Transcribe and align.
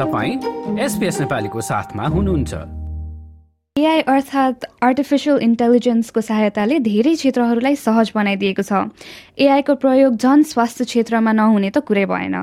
तपाईँ 0.00 0.78
एसपिएस 0.80 1.20
नेपालीको 1.20 1.60
साथमा 1.60 2.04
हुनुहुन्छ। 2.08 2.54
एआई 3.76 4.00
अर्थात् 4.02 4.64
आर्टिफिसियल 4.82 5.38
इन्टेलिजेन्सको 5.38 6.20
सहायताले 6.20 6.78
धेरै 6.80 7.14
क्षेत्रहरूलाई 7.14 7.76
सहज 7.76 8.12
बनाइदिएको 8.14 8.62
छ। 8.62 8.72
एआईको 9.38 9.74
प्रयोग 9.76 10.16
झन 10.16 10.42
स्वास्थ्य 10.42 10.84
क्षेत्रमा 10.84 11.32
नहुने 11.32 11.70
त 11.70 11.84
कुरै 11.84 12.04
भएन। 12.08 12.36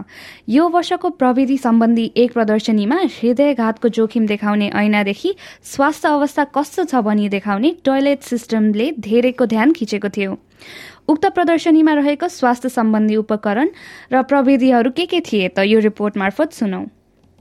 यो 0.50 0.68
वर्षको 0.70 1.10
प्रविधि 1.18 1.58
सम्बन्धी 1.58 2.06
एक 2.16 2.34
प्रदर्शनीमा 2.34 2.98
हृदयघातको 3.18 3.90
जोखिम 3.90 4.26
देखाउने 4.28 4.70
ऐनादेखि 4.78 5.34
स्वास्थ्य 5.66 6.08
अवस्था 6.10 6.44
कस्तो 6.54 6.84
छ 6.86 7.02
भनी 7.02 7.30
देखाउने 7.30 7.76
टोयलेट 7.86 8.22
सिस्टमले 8.24 8.92
धेरैको 9.02 9.46
ध्यान 9.46 9.74
खिचेको 9.74 10.10
थियो। 10.10 10.38
उक्त 11.10 11.26
प्रदर्शनीमा 11.34 11.94
रहेको 11.94 12.28
स्वास्थ्य 12.30 12.70
सम्बन्धी 12.70 13.16
उपकरण 13.16 13.68
र 14.14 14.22
प्रविधिहरू 14.24 14.92
के 14.92 15.06
के 15.06 15.20
थिए 15.22 15.48
त 15.50 15.66
यो 15.66 15.80
रिपोर्ट 15.82 16.18
मार्फत 16.18 16.54
सुनौ। 16.54 16.86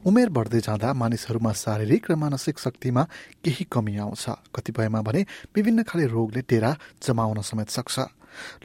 उमेर 0.06 0.28
बढ्दै 0.30 0.60
जाँदा 0.62 0.92
मानिसहरूमा 0.94 1.52
शारीरिक 1.52 2.10
र 2.10 2.14
मानसिक 2.14 2.58
शक्तिमा 2.58 3.02
केही 3.42 3.64
कमी 3.66 3.94
आउँछ। 3.98 4.54
कतिपयमा 4.54 5.00
भने 5.02 5.20
विभिन्न 5.50 5.82
खाले 5.82 6.06
रोगले 6.06 6.42
टेरा 6.46 6.70
जमाउन 7.02 7.40
समेत 7.42 7.68
सक्छ। 7.68 7.94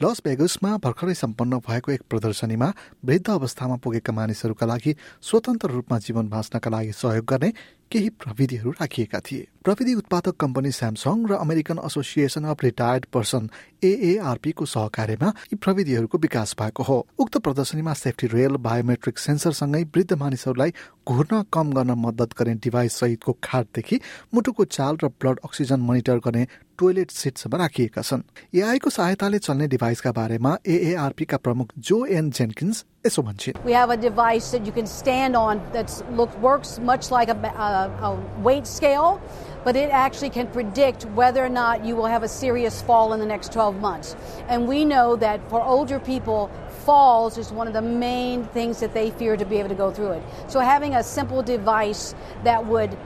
लस 0.02 0.22
बेगसमा 0.24 0.76
भर्खरै 0.78 1.14
सम्पन्न 1.14 1.58
भएको 1.68 1.92
एक 1.92 2.02
प्रदर्शनीमा 2.10 2.72
वृद्ध 3.04 3.28
अवस्थामा 3.30 3.76
पुगेका 3.76 4.12
मानिसहरूका 4.12 4.66
लागि 4.66 4.96
स्वतन्त्र 5.22 5.70
रूपमा 5.70 5.98
जीवन 5.98 6.28
बाँच्नका 6.28 6.70
लागि 6.70 6.92
सहयोग 6.92 7.24
गर्ने 7.24 7.52
केही 7.92 8.08
प्रविधिहरू 8.08 8.70
राखिएका 8.70 9.18
थिए। 9.20 9.46
प्रविधि 9.64 9.94
उत्पादक 9.94 10.36
कम्पनी 10.40 10.70
स्यामसङ 10.72 11.26
र 11.28 11.32
American 11.36 11.78
association 11.84 12.44
of 12.44 12.64
retired 12.64 13.04
person 13.12 13.48
एएआरपीको 13.84 14.64
सहकार्यमा 14.66 15.28
यी 15.52 15.56
प्रविधिहरूको 15.56 16.18
विकास 16.18 16.54
भएको 16.60 16.82
हो। 16.82 16.96
उक्त 17.18 17.36
प्रदर्शनीमा 17.38 17.92
सेफ्टी 17.94 18.26
रेल 18.32 18.56
बायोमेट्रिक 18.64 19.18
सेन्सरसँगै 19.18 19.82
वृद्ध 19.92 20.12
मानिसहरूलाई 20.14 20.72
घुर्न 21.08 21.42
कम 21.52 21.72
गर्न 21.72 21.90
मद्दत 21.98 22.32
गर्ने 22.38 22.54
डिभाइस 22.64 22.96
सहितको 22.96 23.36
खाटदेखि 23.44 24.00
मुटुको 24.34 24.64
चाल 24.72 24.96
र 25.04 25.08
ब्लड 25.12 25.40
अक्सिजन 25.44 25.80
मोनिटर 25.80 26.18
गर्ने 26.24 26.46
टोयलेट 26.81 27.11
सिटसम्म 27.11 27.57
राखिएका 27.61 28.01
छन् 28.01 28.21
एआईको 28.55 28.89
सहायताले 28.97 29.39
चल्ने 29.47 29.67
डिभाइसका 29.73 30.11
बारेमा 30.19 30.57
एएआरपीका 30.75 31.37
प्रमुख 31.47 31.73
जो 31.89 32.05
एन 32.19 32.29
जेन्किन्स 32.39 32.83
यसो 33.05 33.21
भन्छन् 33.29 33.65
We 33.65 33.73
have 33.77 33.93
a 33.95 33.97
device 33.97 34.51
that 34.51 34.65
you 34.65 34.75
can 34.77 34.87
stand 34.93 35.35
on 35.35 35.61
that 35.73 35.95
looks 36.21 36.37
works 36.47 36.77
much 36.91 37.11
like 37.11 37.33
a, 37.33 37.37
a, 37.67 37.71
a 38.09 38.13
weight 38.49 38.67
scale, 38.67 39.19
but 39.65 39.75
it 39.75 39.89
actually 40.03 40.29
can 40.29 40.47
predict 40.57 41.05
whether 41.21 41.43
or 41.45 41.49
not 41.49 41.83
you 41.89 41.95
will 41.95 42.11
have 42.15 42.23
a 42.23 42.31
serious 42.35 42.81
fall 42.81 43.13
in 43.13 43.19
the 43.19 43.29
next 43.33 43.51
12 43.53 43.81
months. 43.81 44.15
And 44.47 44.67
we 44.67 44.85
know 44.85 45.15
that 45.25 45.49
for 45.49 45.61
older 45.75 45.99
people, 45.99 46.49
falls 46.87 47.37
is 47.37 47.51
one 47.51 47.67
of 47.67 47.73
the 47.73 47.81
main 47.81 48.45
things 48.45 48.79
that 48.79 48.93
they 48.93 49.11
fear 49.11 49.35
to 49.35 49.45
be 49.45 49.57
able 49.57 49.69
to 49.69 49.75
go 49.75 49.91
through 49.91 50.11
it. 50.11 50.23
So 50.47 50.61
having 50.61 50.95
a 50.95 51.03
simple 51.03 51.43
device 51.43 52.15
that 52.45 52.65
would 52.65 52.97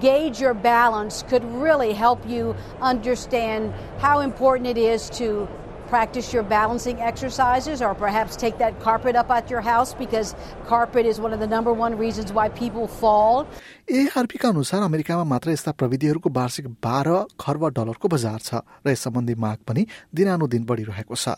gauge 0.00 0.40
your 0.40 0.54
balance 0.54 1.24
could 1.28 1.44
really 1.62 1.92
help 1.92 2.20
you 2.28 2.54
understand 2.80 3.72
how 3.98 4.20
important 4.20 4.68
it 4.68 4.78
is 4.78 5.10
to 5.10 5.48
practice 5.88 6.32
your 6.32 6.44
balancing 6.44 7.00
exercises 7.00 7.82
or 7.82 7.94
perhaps 7.94 8.36
take 8.36 8.58
that 8.58 8.78
carpet 8.80 9.16
up 9.16 9.30
at 9.30 9.50
your 9.50 9.60
house 9.60 9.92
because 9.94 10.34
carpet 10.66 11.04
is 11.04 11.20
one 11.20 11.32
of 11.32 11.40
the 11.40 11.46
number 11.46 11.72
one 11.72 11.98
reasons 11.98 12.32
why 12.32 12.48
people 12.48 12.86
fall. 12.86 13.46
एआरपीका 13.90 14.48
अनुसार 14.48 14.82
अमेरिकामा 14.82 15.24
मात्र 15.34 15.50
यस्ता 15.50 15.72
प्रविधिहरूको 15.82 16.30
वार्षिक 16.38 16.66
बाह्र 16.86 17.18
खर्ब 17.40 17.68
डलरको 17.78 18.08
बजार 18.14 18.38
छ 18.48 18.62
र 18.86 18.90
यस 18.90 19.06
सम्बन्धी 19.08 19.34
माग 19.46 19.58
पनि 19.68 19.86
दिनानुदिन 20.14 20.64
बढिरहेको 20.70 21.14
छ 21.24 21.34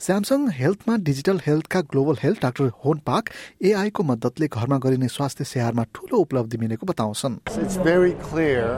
स्यामसङ 0.00 0.48
हेल्थमा 0.58 0.96
digital 1.08 1.40
हेल्थका 1.46 1.80
global 1.92 2.16
health 2.22 2.40
doctor 2.42 2.70
Hon 2.84 2.98
Pak 3.06 3.28
एआईको 3.70 4.02
मद्दतले 4.10 4.46
घरमा 4.48 4.78
गरिने 4.84 5.08
स्वास्थ्य 5.14 5.44
स्याहारमा 5.52 5.84
ठूलो 5.94 6.18
उपलब्धि 6.26 6.58
मिलेको 6.64 6.86
बताउँछन् 6.92 7.38
It's 7.64 7.80
very 7.88 8.14
clear 8.28 8.68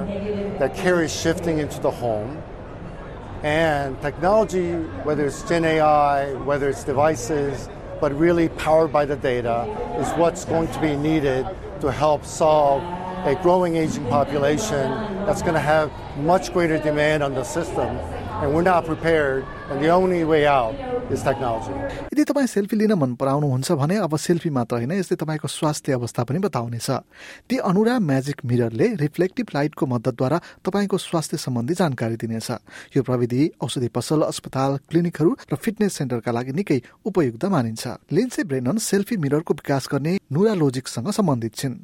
that 0.62 0.74
care 0.82 1.02
is 1.02 1.12
shifting 1.24 1.60
into 1.66 1.80
the 1.80 1.92
home 2.02 2.38
and 3.42 4.00
technology, 4.02 4.72
whether 5.04 5.26
it's 5.26 5.42
Gen 5.50 5.64
AI, 5.64 6.34
whether 6.48 6.68
it's 6.68 6.84
devices, 6.84 7.68
but 8.00 8.12
really 8.18 8.48
powered 8.64 8.92
by 8.92 9.04
the 9.04 9.16
data, 9.16 9.56
is 9.98 10.10
what's 10.22 10.44
going 10.44 10.68
to 10.68 10.80
be 10.80 10.96
needed 10.96 11.46
to 11.80 11.90
help 11.90 12.24
solve 12.24 12.82
a 13.26 13.34
growing 13.42 13.76
aging 13.76 14.06
population 14.06 14.90
that's 15.26 15.42
going 15.42 15.54
to 15.54 15.60
have 15.60 15.90
much 16.18 16.52
greater 16.52 16.78
demand 16.78 17.22
on 17.22 17.34
the 17.34 17.44
system. 17.44 17.96
And 18.35 18.53
we're 18.53 18.61
not 18.63 18.85
prepared, 18.85 19.45
and 19.71 19.79
the 19.81 19.89
only 19.89 20.23
way 20.25 20.45
out 20.45 20.75
is 21.09 21.23
technology. 21.23 21.71
यदि 22.13 22.23
तपाईँ 22.23 22.47
selfie 22.47 22.75
लिन 22.77 22.93
मन 22.93 23.15
पराउनुहुन्छ 23.15 23.71
भने 23.71 23.95
अब 24.05 24.15
selfie 24.17 24.49
मात्र 24.49 24.75
होइन 24.75 24.91
यसले 24.91 25.15
तपाईँको 25.15 25.47
स्वास्थ्य 25.47 25.93
अवस्था 25.93 26.23
पनि 26.23 26.39
बताउनेछ। 26.43 26.89
ती 27.49 27.57
अनुरा 27.57 27.95
म्याजिक 27.99 28.37
मिररले 28.45 28.87
रिफ्लेक्टिभ 29.01 29.47
लाइटको 29.55 29.85
मद्दतद्वारा 29.85 30.37
तपाईँको 30.65 30.97
स्वास्थ्य 30.97 31.37
सम्बन्धी 31.37 31.73
जानकारी 31.79 32.15
दिनेछ। 32.15 32.51
यो 32.97 33.01
प्रविधि 33.07 33.41
औषधि 33.63 33.87
पसल 33.95 34.21
अस्पताल 34.27 34.71
क्लिनिकहरू 34.89 35.31
र 35.51 35.55
फिटनेस 35.55 35.93
सेन्टरका 35.93 36.31
लागि 36.31 36.51
निकै 36.59 36.81
उपयुक्त 37.07 37.45
मानिन्छ। 37.45 37.83
लिन्से 38.11 38.43
ब्रेनन 38.43 38.77
सेल्फी 38.83 39.15
मिररको 39.17 39.53
विकास 39.63 39.87
गर्ने 39.91 40.13
नुरालोजिकसँग 40.27 41.09
सम्बन्धित 41.11 41.53
छिन्। 41.55 41.75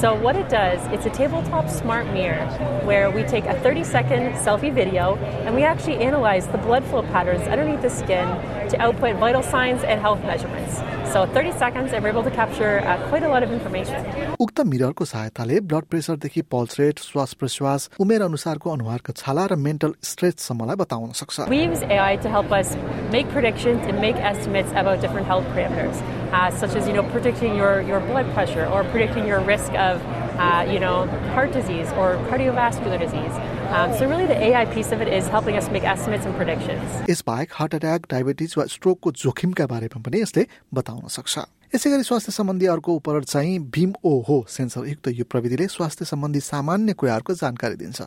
So 0.00 0.14
what 0.14 0.36
it 0.36 0.50
does, 0.50 0.78
it's 0.92 1.06
a 1.06 1.10
tabletop 1.10 1.70
smart 1.70 2.06
mirror 2.08 2.44
where 2.84 3.10
we 3.10 3.22
take 3.22 3.46
a 3.46 3.58
30 3.60 3.82
second 3.82 4.34
selfie 4.34 4.72
video 4.72 5.16
and 5.16 5.54
we 5.54 5.62
actually 5.62 5.96
analyze 5.96 6.46
the 6.48 6.58
blood 6.58 6.84
flow 6.84 7.02
patterns 7.02 7.48
underneath 7.48 7.80
the 7.80 7.88
skin 7.88 8.28
to 8.68 8.76
output 8.78 9.16
vital 9.16 9.42
signs 9.42 9.82
and 9.84 9.98
health 9.98 10.20
measurements. 10.24 10.80
So 11.13 11.25
30 11.25 11.51
seconds 11.59 11.91
and 11.93 12.03
we're 12.03 12.11
able 12.11 12.23
to 12.23 12.31
capture 12.31 12.79
uh, 12.79 12.97
quite 13.09 13.23
a 13.23 13.29
lot 13.29 13.43
of 13.43 13.51
information. 13.51 14.05
उक्त 14.41 14.59
मिररको 14.65 15.05
सहायताले 15.05 15.59
blood 15.71 15.85
प्रेसरदेखि 15.91 16.41
pulse 16.53 16.79
rate 16.79 16.99
श्वास 16.99 17.33
प्रश्वास 17.41 17.89
उमेर 18.05 18.21
अनुसारको 18.21 18.69
अनुहारको 18.71 19.13
छाला 19.21 19.45
र 19.51 19.55
मेन्टल 19.65 19.93
स्ट्रेचसम्मलाई 20.11 20.75
बताउन 20.83 21.11
सक्छ 21.21 21.47
We 21.49 21.59
use 21.63 21.83
AI 21.97 22.15
to 22.25 22.31
help 22.35 22.55
us 22.59 22.73
make 23.17 23.29
predictions 23.35 23.91
and 23.91 24.01
make 24.05 24.23
estimates 24.31 24.71
about 24.83 25.01
different 25.05 25.27
health 25.33 25.45
parameters, 25.55 26.01
uh, 26.31 26.49
such 26.63 26.75
as 26.81 26.87
you 26.87 26.93
know 26.93 27.03
predicting 27.15 27.57
your, 27.57 27.73
your 27.91 27.99
blood 28.11 28.33
pressure 28.33 28.65
or 28.67 28.83
predicting 28.95 29.27
your 29.27 29.41
risk 29.51 29.79
of 29.87 30.01
uh, 30.39 30.65
you 30.73 30.79
know 30.79 30.95
heart 31.35 31.51
disease 31.51 31.91
or 32.03 32.15
cardiovascular 32.31 32.99
disease. 33.05 33.54
Um, 33.68 33.92
so 33.98 34.06
really, 34.08 34.26
the 34.26 34.40
AI 34.40 34.64
piece 34.66 34.92
of 34.92 35.00
it 35.00 35.08
is 35.08 35.26
helping 35.26 35.56
us 35.56 35.68
make 35.70 35.84
estimates 35.84 36.24
and 36.24 36.34
predictions. 36.36 36.82
यसबाहेक 37.10 37.52
heart 37.52 37.74
attack 37.74 38.06
diabetes 38.10 38.54
वा 38.58 38.64
स्ट्रोकको 38.74 39.12
जोखिमका 39.22 39.66
बारेमा 39.66 40.00
पनि 40.06 40.20
यसले 40.22 40.46
बताउन 40.78 41.08
सक्छ 41.16 41.38
यसै 41.74 41.90
गरी 41.90 42.02
स्वास्थ्य 42.08 42.32
सम्बन्धी 42.32 42.66
अर्को 42.74 42.94
उपकरण 43.00 43.24
चाहिँ 43.32 43.58
बिम 43.76 43.92
ओ 44.04 44.12
हो 44.28 44.36
सेन्सर 44.56 44.86
युक्त 44.88 45.08
यो 45.18 45.24
प्रविधिले 45.34 45.66
स्वास्थ्य 45.74 46.04
सम्बन्धी 46.12 46.40
सामान्य 46.50 46.92
कुराहरूको 47.02 47.34
जानकारी 47.42 47.76
दिन्छ 47.82 48.06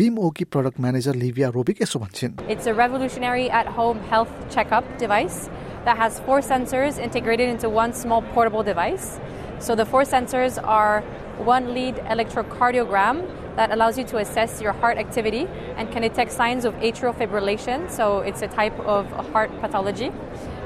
बिम 0.00 0.18
ओ 0.18 0.30
की 0.38 0.44
प्रडक्ट 0.54 0.80
म्यानेजर 0.86 1.14
लिभिया 1.24 1.48
रोबिक 1.58 1.82
यसो 1.82 1.98
भन्छन् 2.06 2.38
It's 2.56 2.70
a 2.74 2.78
revolutionary 2.84 3.50
at 3.50 3.74
home 3.80 4.06
health 4.14 4.32
checkup 4.56 4.94
device 5.04 5.42
that 5.84 5.98
has 6.04 6.22
four 6.30 6.40
sensors 6.52 7.02
integrated 7.10 7.48
into 7.56 7.68
one 7.82 7.92
small 7.92 8.22
portable 8.34 8.62
device. 8.62 9.12
So 9.58 9.74
the 9.74 9.84
four 9.86 10.04
sensors 10.16 10.62
are 10.80 11.02
one 11.52 11.72
lead 11.74 11.96
electrocardiogram 12.16 13.24
that 13.56 13.70
allows 13.70 13.98
you 13.98 14.04
to 14.04 14.18
assess 14.18 14.60
your 14.60 14.72
heart 14.72 14.98
activity 14.98 15.46
and 15.76 15.90
can 15.92 16.02
detect 16.02 16.32
signs 16.32 16.64
of 16.64 16.74
atrial 16.76 17.14
fibrillation. 17.14 17.90
So 17.90 18.20
it's 18.20 18.42
a 18.42 18.48
type 18.48 18.78
of 18.80 19.10
heart 19.32 19.50
pathology. 19.60 20.10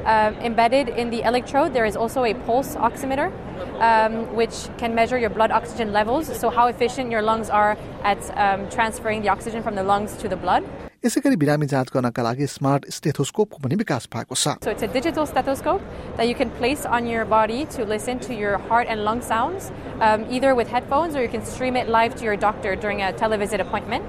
Um, 0.06 0.34
embedded 0.42 0.90
in 0.90 1.12
the 1.12 1.22
electrode, 1.22 1.74
there 1.74 1.86
is 1.86 1.96
also 1.96 2.24
a 2.24 2.34
pulse 2.34 2.76
oximeter, 2.76 3.32
um, 3.80 4.34
which 4.36 4.68
can 4.78 4.96
measure 4.96 5.18
your 5.18 5.30
blood 5.30 5.52
oxygen 5.52 5.94
levels, 5.94 6.26
so 6.40 6.50
how 6.50 6.68
efficient 6.68 7.12
your 7.12 7.22
lungs 7.22 7.50
are 7.50 7.78
at 8.04 8.22
um, 8.38 8.68
transferring 8.70 9.22
the 9.22 9.30
oxygen 9.30 9.62
from 9.62 9.76
the 9.76 9.84
lungs 9.84 10.18
to 10.18 10.28
the 10.28 10.36
blood. 10.36 10.64
यसै 11.02 11.22
गरी 11.26 11.36
बिरामी 11.42 11.66
जाँच 11.66 11.90
गर्नका 11.94 12.24
लागि 12.24 12.48
smart 12.48 12.84
स्टेथोस्कोपको 12.94 13.58
पनि 13.62 13.76
विकास 13.76 14.08
भएको 14.14 14.36
छ 14.38 14.52
So 14.66 14.70
it's 14.70 14.86
a 14.86 14.90
digital 14.96 15.26
stethoscope 15.26 15.82
that 16.18 16.28
you 16.29 16.35
can 16.35 16.52
place 16.59 16.85
on 16.85 17.08
your 17.12 17.26
body 17.26 17.66
to 17.78 17.85
listen 17.85 18.20
to 18.26 18.38
your 18.38 18.59
heart 18.70 18.85
and 18.88 19.03
lung 19.08 19.23
sounds, 19.29 19.72
um, 20.00 20.28
either 20.29 20.53
with 20.53 20.70
headphones 20.70 21.16
or 21.16 21.23
you 21.23 21.32
can 21.38 21.44
stream 21.44 21.76
it 21.76 21.90
live 21.90 22.14
to 22.22 22.23
your 22.23 22.38
doctor 22.38 22.76
during 22.76 23.02
a 23.02 23.12
televisit 23.23 23.59
appointment. 23.59 24.06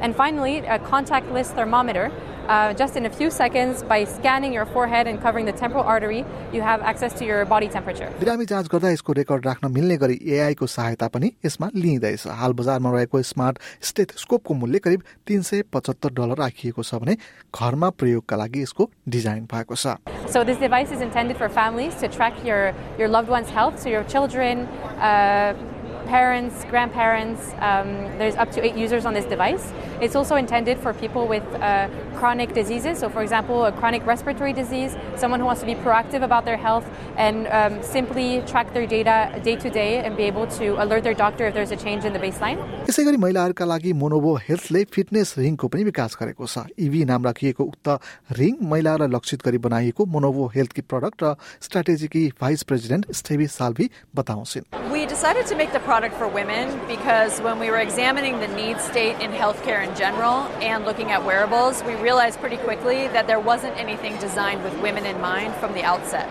And 0.00 0.14
finally, 0.14 0.58
a 0.58 0.78
contactless 0.78 1.52
thermometer. 1.58 2.12
Uh, 2.51 2.73
just 2.73 2.97
in 2.97 3.05
a 3.05 3.09
few 3.09 3.31
seconds, 3.31 3.81
by 3.81 4.03
scanning 4.03 4.51
your 4.51 4.65
forehead 4.65 5.07
and 5.07 5.21
covering 5.25 5.45
the 5.45 5.53
temporal 5.53 5.85
artery, 5.85 6.25
you 6.51 6.61
have 6.61 6.81
access 6.81 7.13
to 7.13 7.23
your 7.23 7.45
body 7.45 7.69
temperature. 7.75 8.09
बिरामी 8.19 8.45
जाँच 8.45 8.67
गर्दा 8.73 8.89
यसको 8.91 9.13
record 9.19 9.45
राख्न 9.45 9.71
मिल्ने 9.71 9.97
गरी 9.97 10.19
एआईको 10.35 10.67
सहायता 10.67 11.07
पनि 11.15 11.31
यसमा 11.45 11.69
लिइँदैछ 11.75 12.27
हाल 12.41 12.53
बजारमा 12.59 12.91
रहेको 12.91 13.21
स्मार्ट 13.31 13.59
स्टेथोस्कोपको 13.89 14.53
मूल्य 14.53 14.79
करिब 14.83 15.03
तिन 15.27 15.41
सय 15.47 15.61
पचहत्तर 15.73 16.13
डलर 16.19 16.37
राखिएको 16.43 16.83
छ 16.83 16.99
भने 17.05 17.15
घरमा 17.55 17.89
प्रयोगका 18.03 18.35
लागि 18.43 18.61
यसको 18.67 18.89
डिजाइन 19.15 19.47
भएको 19.53 19.75
छ 19.75 19.95
So 20.27 20.43
this 20.43 20.59
device 20.59 20.91
is 20.91 21.01
intended 21.01 21.37
for 21.37 21.47
families 21.49 21.95
to 22.03 22.07
track 22.07 22.43
your, 22.43 22.73
your 22.99 23.07
loved 23.07 23.29
one's 23.29 23.49
health. 23.49 23.79
So 23.81 23.89
your 23.89 24.03
children, 24.05 24.67
uh, 24.99 25.53
parents, 26.06 26.64
grandparents. 26.70 27.52
Um, 27.58 27.88
there's 28.18 28.36
up 28.36 28.50
to 28.52 28.64
eight 28.64 28.76
users 28.76 29.04
on 29.04 29.14
this 29.14 29.24
device. 29.24 29.72
It's 30.00 30.14
also 30.14 30.36
intended 30.36 30.78
for 30.78 30.92
people 30.94 31.26
with 31.26 31.44
uh, 31.54 31.88
chronic 32.16 32.54
diseases. 32.54 32.98
So, 32.98 33.08
for 33.08 33.22
example, 33.22 33.64
a 33.64 33.72
chronic 33.72 34.06
respiratory 34.06 34.52
disease, 34.52 34.96
someone 35.16 35.40
who 35.40 35.46
wants 35.46 35.60
to 35.60 35.66
be 35.66 35.74
proactive 35.74 36.22
about 36.22 36.44
their 36.44 36.56
health 36.56 36.86
and 37.16 37.46
um, 37.48 37.82
simply 37.82 38.42
track 38.42 38.72
their 38.72 38.86
data 38.86 39.40
day 39.42 39.56
to 39.56 39.70
day 39.70 39.98
and 40.04 40.16
be 40.16 40.24
able 40.24 40.46
to 40.58 40.82
alert 40.82 41.02
their 41.02 41.14
doctor 41.14 41.46
if 41.46 41.54
there's 41.54 41.72
a 41.72 41.76
change 41.76 42.04
in 42.04 42.12
the 42.12 42.18
baseline. 42.18 42.58
यसै 42.86 43.04
गरी 43.04 43.16
महिलाहरूका 43.24 43.64
लागि 43.72 43.92
मोनोभो 44.02 44.34
हेल्थले 44.48 44.84
fitness 44.94 45.34
रिङको 45.38 45.68
पनि 45.74 45.84
विकास 45.90 46.16
गरेको 46.20 46.46
छ 46.46 46.64
इभी 46.86 47.04
नाम 47.10 47.24
राखिएको 47.26 47.64
उक्त 47.64 47.88
रिङ 48.40 48.52
महिलाहरूलाई 48.72 49.10
लक्षित 49.16 49.42
गरी 49.46 49.58
बनाइएको 49.66 50.06
मोनोभो 50.14 50.46
हेल्थकी 50.56 50.82
प्रडक्ट 50.92 51.24
र 51.24 51.34
स्ट्राटेजीकी 51.66 52.24
भाइस 52.40 52.62
प्रेसिडेन्ट 52.70 53.12
स्टेभी 53.20 53.46
साल्भी 53.58 53.90
बताउँछिन् 54.20 54.68
We 54.96 55.04
decided 55.06 55.46
to 55.48 55.56
make 55.56 55.72
the 55.72 55.80
product 55.80 55.99
for 56.00 56.28
women 56.28 56.80
because 56.88 57.40
when 57.40 57.58
we 57.58 57.70
were 57.70 57.78
examining 57.78 58.40
the 58.40 58.48
need 58.48 58.80
state 58.80 59.20
in 59.20 59.30
healthcare 59.30 59.86
in 59.86 59.94
general 59.94 60.48
and 60.60 60.84
looking 60.84 61.10
at 61.10 61.24
wearables, 61.24 61.82
we 61.84 61.94
realized 61.96 62.40
pretty 62.40 62.56
quickly 62.56 63.08
that 63.08 63.26
there 63.26 63.40
wasn't 63.40 63.76
anything 63.76 64.16
designed 64.18 64.62
with 64.64 64.74
women 64.80 65.04
in 65.06 65.20
mind 65.20 65.54
from 65.56 65.72
the 65.74 65.82
outset. 65.82 66.28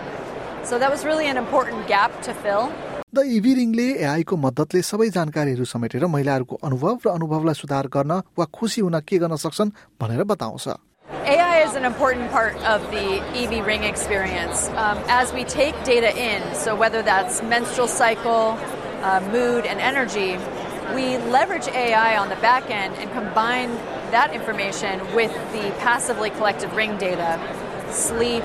So 0.64 0.78
that 0.78 0.90
was 0.90 1.04
really 1.04 1.28
an 1.28 1.36
important 1.36 1.86
gap 1.86 2.22
to 2.22 2.34
fill. 2.34 2.72
The 3.14 3.22
Evie 3.36 3.52
रिङले 3.54 3.86
एआईको 4.02 4.36
मद्दतले 4.36 4.80
सबै 4.82 5.08
जानकारीहरू 5.16 5.64
समेटेर 5.64 6.06
महिलाहरूको 6.14 6.58
अनुभव 6.68 6.98
र 7.06 7.10
अनुभवलाई 7.10 7.54
सुधार 7.54 7.86
गर्न 7.94 8.12
वा 8.38 8.44
खुसी 8.52 8.80
हुन 8.80 9.00
के 9.08 9.18
गर्न 9.22 9.36
सक्छन् 9.46 9.70
भनेर 10.02 10.24
बताउँछ 10.32 10.68
AI 11.26 11.62
is 11.62 11.74
an 11.76 11.84
important 11.84 12.30
part 12.30 12.56
of 12.72 12.82
the 12.90 13.20
EV 13.40 13.64
ring 13.66 13.84
experience. 13.84 14.68
Um, 14.82 14.98
as 15.08 15.32
we 15.32 15.44
take 15.44 15.74
data 15.84 16.10
in, 16.16 16.42
so 16.54 16.74
whether 16.76 17.02
that's 17.02 17.42
menstrual 17.42 17.88
cycle, 17.88 18.58
uh, 19.03 19.19
mood, 19.31 19.65
and 19.65 19.79
energy, 19.79 20.37
we 20.93 21.17
leverage 21.29 21.67
AI 21.67 22.17
on 22.17 22.29
the 22.29 22.35
back 22.37 22.69
end 22.69 22.95
and 22.95 23.11
combine 23.11 23.73
that 24.11 24.33
information 24.33 24.99
with 25.15 25.31
the 25.53 25.71
passively 25.79 26.29
collected 26.31 26.71
ring 26.73 26.97
data, 26.97 27.39
sleep, 27.91 28.43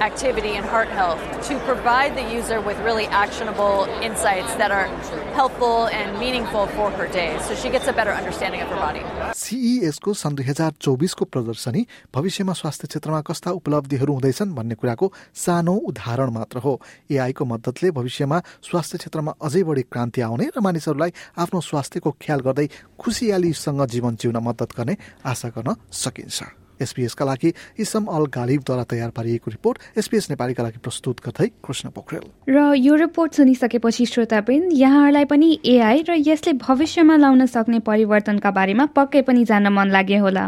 activity 0.00 0.52
and 0.56 0.64
heart 0.64 0.88
health 0.88 1.20
to 1.48 1.58
provide 1.60 2.16
the 2.16 2.22
user 2.22 2.60
with 2.60 2.78
really 2.80 3.06
actionable 3.06 3.86
insights 4.02 4.54
that 4.56 4.70
are 4.70 4.86
helpful 5.34 5.86
and 5.88 6.18
meaningful 6.18 6.66
for 6.68 6.90
her 6.92 7.06
day 7.08 7.30
so 7.40 7.54
she 7.54 7.68
gets 7.68 7.88
a 7.88 7.92
better 7.92 8.12
understanding 8.12 8.60
of 8.62 8.68
her 8.68 8.76
body. 8.76 9.02
सिइएसको 9.34 10.14
सन् 10.14 10.34
दुई 10.36 10.44
हजार 10.44 10.72
चौबिसको 10.80 11.24
प्रदर्शनी 11.24 11.86
भविष्यमा 12.14 12.52
स्वास्थ्य 12.60 12.86
क्षेत्रमा 12.88 13.20
कस्ता 13.28 13.50
उपलब्धिहरू 13.60 14.12
हुँदैछन् 14.12 14.54
भन्ने 14.54 14.74
कुराको 14.80 15.12
सानो 15.44 15.74
उदाहरण 15.90 16.30
मात्र 16.38 16.58
हो 16.66 16.80
एआईको 17.10 17.44
मद्दतले 17.52 17.90
भविष्यमा 17.98 18.38
स्वास्थ्य 18.70 18.98
क्षेत्रमा 18.98 19.34
अझै 19.46 19.62
बढी 19.68 19.82
क्रान्ति 19.92 20.20
आउने 20.28 20.46
र 20.56 20.60
मानिसहरूलाई 20.68 21.12
आफ्नो 21.44 21.60
स्वास्थ्यको 21.70 22.10
ख्याल 22.22 22.40
गर्दै 22.46 22.66
खुसियालीसँग 23.00 23.84
जीवन 23.94 24.16
जिउन 24.22 24.36
मद्दत 24.48 24.70
गर्ने 24.78 24.96
आशा 25.32 25.48
गर्न 25.56 25.76
सकिन्छ 26.04 26.67
एसपिएसका 26.80 27.24
लागि 27.24 27.52
इसम 27.78 28.04
अल 28.06 28.26
गालिबद्वारा 28.34 28.84
तयार 28.84 29.10
पारिएको 29.10 29.50
रिपोर्ट 29.50 29.98
एसपिएस 29.98 30.30
नेपालीका 30.30 30.62
लागि 30.62 30.78
प्रस्तुत 30.82 31.20
गर्दै 31.24 31.48
कृष्ण 31.64 31.88
पोखरेल। 31.90 32.24
र 32.48 32.74
यो 32.76 32.94
रिपोर्ट 32.96 33.34
सुनिसकेपछि 33.34 34.06
श्रोताबिन 34.06 34.68
यहाँहरूलाई 34.72 35.24
पनि 35.24 35.48
एआई 35.64 36.02
र 36.08 36.16
यसले 36.20 36.52
भविष्यमा 36.58 37.16
लाउन 37.16 37.46
सक्ने 37.48 37.78
परिवर्तनका 37.82 38.50
बारेमा 38.50 38.86
पक्कै 38.96 39.22
पनि 39.22 39.44
जान्न 39.44 39.72
मन 39.72 39.90
लाग्यो 39.90 40.20
होला। 40.20 40.44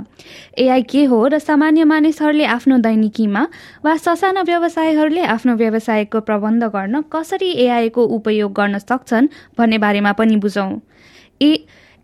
एआई 0.58 0.82
के 0.82 1.04
हो 1.04 1.26
र 1.26 1.38
सामान्य 1.40 1.84
मानिसहरूले 1.84 2.44
आफ्नो 2.46 2.78
दैनिकीमा 2.78 3.46
वा 3.84 3.96
ससाना 3.96 4.42
व्यवसायहरूले 4.42 5.22
आफ्नो 5.28 5.54
व्यवसायको 5.56 6.20
प्रबन्ध 6.20 6.64
गर्न 6.70 7.02
कसरी 7.12 7.50
एआईको 7.64 8.04
उपयोग 8.16 8.52
गर्न 8.52 8.78
सक्छन् 8.80 9.28
भन्ने 9.58 9.78
बारेमा 9.78 10.12
पनि 10.12 10.36
बुझौँ। 10.36 10.80
ए 11.42 11.52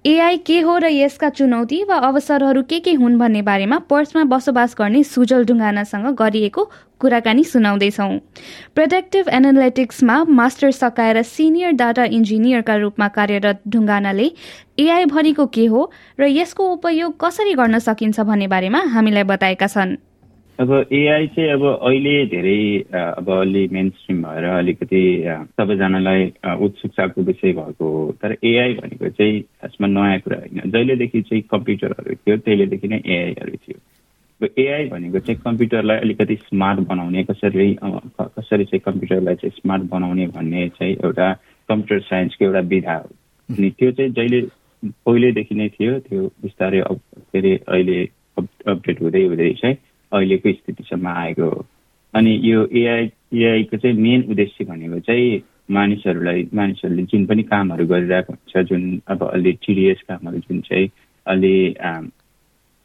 एआई 0.06 0.36
के 0.46 0.58
हो 0.60 0.76
र 0.78 0.86
यसका 0.86 1.28
चुनौती 1.34 1.82
वा 1.84 1.96
अवसरहरू 2.06 2.62
के 2.62 2.78
के 2.80 2.92
हुन् 2.94 3.18
भन्ने 3.18 3.40
बारेमा 3.42 3.78
पर्समा 3.90 4.22
बसोबास 4.30 4.74
गर्ने 4.78 5.02
सुजल 5.02 5.44
ढुङ्गानासँग 5.44 6.06
गरिएको 6.14 6.64
कुराकानी 7.00 7.44
सुनाउँदैछौँ। 7.44 8.18
प्रोडक्टिभ 8.74 9.28
एनालिटिक्समा 9.28 10.22
मास्टर 10.30 10.70
सकाएर 10.70 11.22
सिनियर 11.26 11.72
डाटा 11.82 12.04
इन्जिनियरका 12.14 12.76
रूपमा 12.76 13.08
कार्यरत 13.18 13.62
ढुङ्गानाले 13.68 14.30
एआई 14.78 15.04
भनेको 15.10 15.46
के 15.50 15.66
हो 15.66 15.90
र 16.20 16.30
यसको 16.30 16.72
उपयोग 16.72 17.16
कसरी 17.20 17.54
गर्न 17.54 17.78
सकिन्छ 17.82 18.20
भन्ने 18.20 18.46
बारेमा 18.46 18.86
हामीलाई 18.94 19.22
बताएका 19.26 19.66
छन्। 19.66 19.96
अब 20.60 20.70
एआई 20.92 21.26
चाहिँ 21.26 21.50
अब 21.52 21.62
अहिले 21.64 22.12
धेरै 22.26 22.60
अब 22.96 23.28
अलि 23.30 23.66
मेन 23.72 23.88
स्ट्रिम 23.90 24.22
भएर 24.22 24.44
अलिकति 24.44 25.00
सबैजनालाई 25.52 26.22
उत्सुकताको 26.64 27.22
विषय 27.22 27.52
भएको 27.52 27.88
हो 27.92 28.12
तर 28.22 28.36
एआई 28.44 28.74
भनेको 28.74 29.08
चाहिँ 29.08 29.40
खासमा 29.42 29.86
नयाँ 29.86 30.18
कुरा 30.20 30.38
होइन। 30.38 30.70
जहिलेदेखि 30.70 31.20
चाहिँ 31.22 31.42
कम्प्युटरहरू 31.52 32.14
थियो 32.14 32.36
त्यहिलेदेखि 32.36 32.88
नै 32.88 33.00
एआईहरू 33.06 33.56
थियो। 33.56 33.78
अब 34.40 34.48
एआई 34.58 34.88
भनेको 34.88 35.18
चाहिँ 35.18 35.40
कम्प्युटरलाई 35.44 35.98
अलिकति 35.98 36.36
स्मार्ट 36.48 36.80
बनाउने 36.88 37.24
कसरी 37.24 37.72
कसरी 37.84 38.64
चाहिँ 38.64 38.80
कम्प्युटरलाई 38.84 39.34
चाहिँ 39.34 39.60
स्मार्ट 39.60 39.82
बनाउने 39.90 40.26
भन्ने 40.36 40.68
चाहिँ 40.78 40.94
एउटा 41.04 41.32
कम्प्युटर 41.68 42.04
साइन्सको 42.04 42.44
एउटा 42.44 42.60
विधा 42.72 42.94
हो। 42.94 43.10
अनि 43.48 43.70
त्यो 43.78 43.90
चाहिँ 43.92 44.10
जहिले 44.12 44.40
पहिल्यैदेखि 45.04 45.54
नै 45.54 45.68
थियो 45.76 45.98
त्यो 46.08 46.26
बिस्तारै 46.42 46.80
के 46.80 47.38
अरे 47.38 47.54
अहिले 47.68 48.00
अपडेट 48.38 49.02
हुँदै 49.02 49.24
हुँदै 49.24 49.52
चाहिँ 49.60 49.76
अहिलेको 50.12 50.52
स्थितिसम्म 50.52 51.08
आएको 51.08 51.42
हो। 51.42 51.66
अनि 52.14 52.40
यो 52.44 52.66
एआई 52.72 53.10
एआईको 53.34 53.76
चाहिँ 53.76 53.96
मेन 53.96 54.22
उद्देश्य 54.30 54.64
भनेको 54.64 55.00
चाहिँ 55.00 55.42
मानिसहरूलाई 55.70 56.48
मानिसहरूले 56.54 57.02
जुन 57.02 57.26
पनि 57.26 57.42
कामहरू 57.42 57.86
गरिरहेको 57.86 58.32
हुन्छ 58.32 58.68
जुन 58.68 59.00
अब 59.08 59.28
अलि 59.28 59.52
टिडिएस 59.52 60.02
कामहरू 60.08 60.38
जुन 60.38 60.60
चाहिँ 60.60 60.88
अलि 61.26 61.54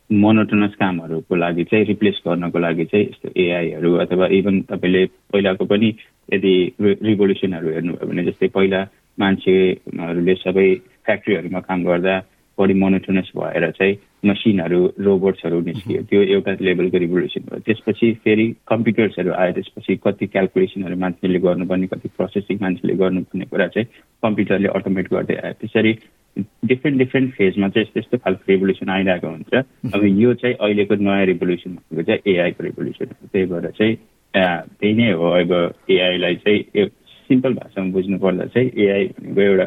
मोनोटोनस 0.10 0.76
कामहरूको 0.76 1.36
लागि 1.36 1.64
चाहिँ 1.64 1.86
रिप्लेस 1.86 2.22
गर्नको 2.28 2.60
लागि 2.60 2.86
चाहिँ 2.86 3.06
यस्तो 3.06 3.30
एआईहरू 3.42 3.94
अथवा 3.96 4.28
इभन 4.28 4.62
तपाईँले 4.62 5.06
पहिलाको 5.06 5.66
पनि 5.66 5.94
यदि 6.34 6.54
रिभोल्युसनहरू 6.82 7.70
हेर्नुभयो 7.70 8.08
भने 8.08 8.24
जस्तै 8.24 8.48
पहिला 8.48 8.82
मान्छेहरूले 9.20 10.36
सबै 10.36 10.68
फ्याक्ट्रीहरूमा 11.06 11.60
काम 11.60 11.84
गर्दा 11.84 12.20
बढी 12.58 12.74
मोनोटोनस 12.74 13.32
भएर 13.38 13.72
चाहिँ 13.72 13.96
मसिनहरू 14.26 14.80
रोबोट्सहरू 15.02 15.60
निस्कियो। 15.66 16.02
त्यो 16.10 16.22
एउटा 16.22 16.52
लेभलको 16.62 16.98
रिभोल्युसन 16.98 17.42
भयो। 17.50 17.60
त्यसपछि 17.66 18.12
फेरि 18.24 18.46
कम्प्युटर्सहरू 18.70 19.32
आयो। 19.34 19.54
त्यसपछि 19.54 19.96
कति 20.06 20.26
क्यालकुलेसनहरू 20.34 20.96
मान्छेले 21.04 21.40
गर्नुपर्ने 21.42 21.88
कति 21.94 22.08
प्रोसेसिङ 22.18 22.58
मान्छेले 22.62 22.94
गर्नुपर्ने 23.02 23.46
कुरा 23.52 23.68
चाहिँ 23.74 23.88
कम्प्युटरले 24.24 24.68
अटोमेट 24.78 25.08
गर्दै 25.14 25.36
आयो। 25.42 25.54
त्यसरी 25.62 25.94
डिफ्रेन्ट 26.38 26.98
डिफ्रेन्ट 26.98 27.34
फेजमा 27.34 27.68
चाहिँ 27.70 27.86
यस्तो 27.86 28.00
यस्तो 28.00 28.18
खालको 28.18 28.46
रिभोल्युसन 28.50 28.90
आइरहेको 28.90 29.28
हुन्छ। 29.28 29.54
अब 29.96 30.02
यो 30.06 30.34
चाहिँ 30.38 30.56
अहिलेको 30.56 30.96
नयाँ 30.96 31.26
रिभोल्युसन 31.26 31.72
भनेको 31.72 32.04
चाहिँ 32.04 32.22
एआईको 32.36 32.64
रिभोल्युसन 32.64 33.06
हो। 33.06 33.28
त्यही 33.34 33.46
भएर 33.52 33.70
चाहिँ 33.74 33.96
त्यही 34.34 34.94
नै 34.94 35.12
हो 35.12 35.30
अब 35.42 35.52
एआईलाई 35.90 36.36
चाहिँ 36.46 36.88
सिम्पल 37.28 37.54
भाषामा 37.54 37.92
बुझ्नु 37.92 38.18
पर्दा 38.20 38.46
चाहिँ 38.54 38.70
एआई 38.86 39.06
भनेको 39.18 39.42
एउटा 39.42 39.66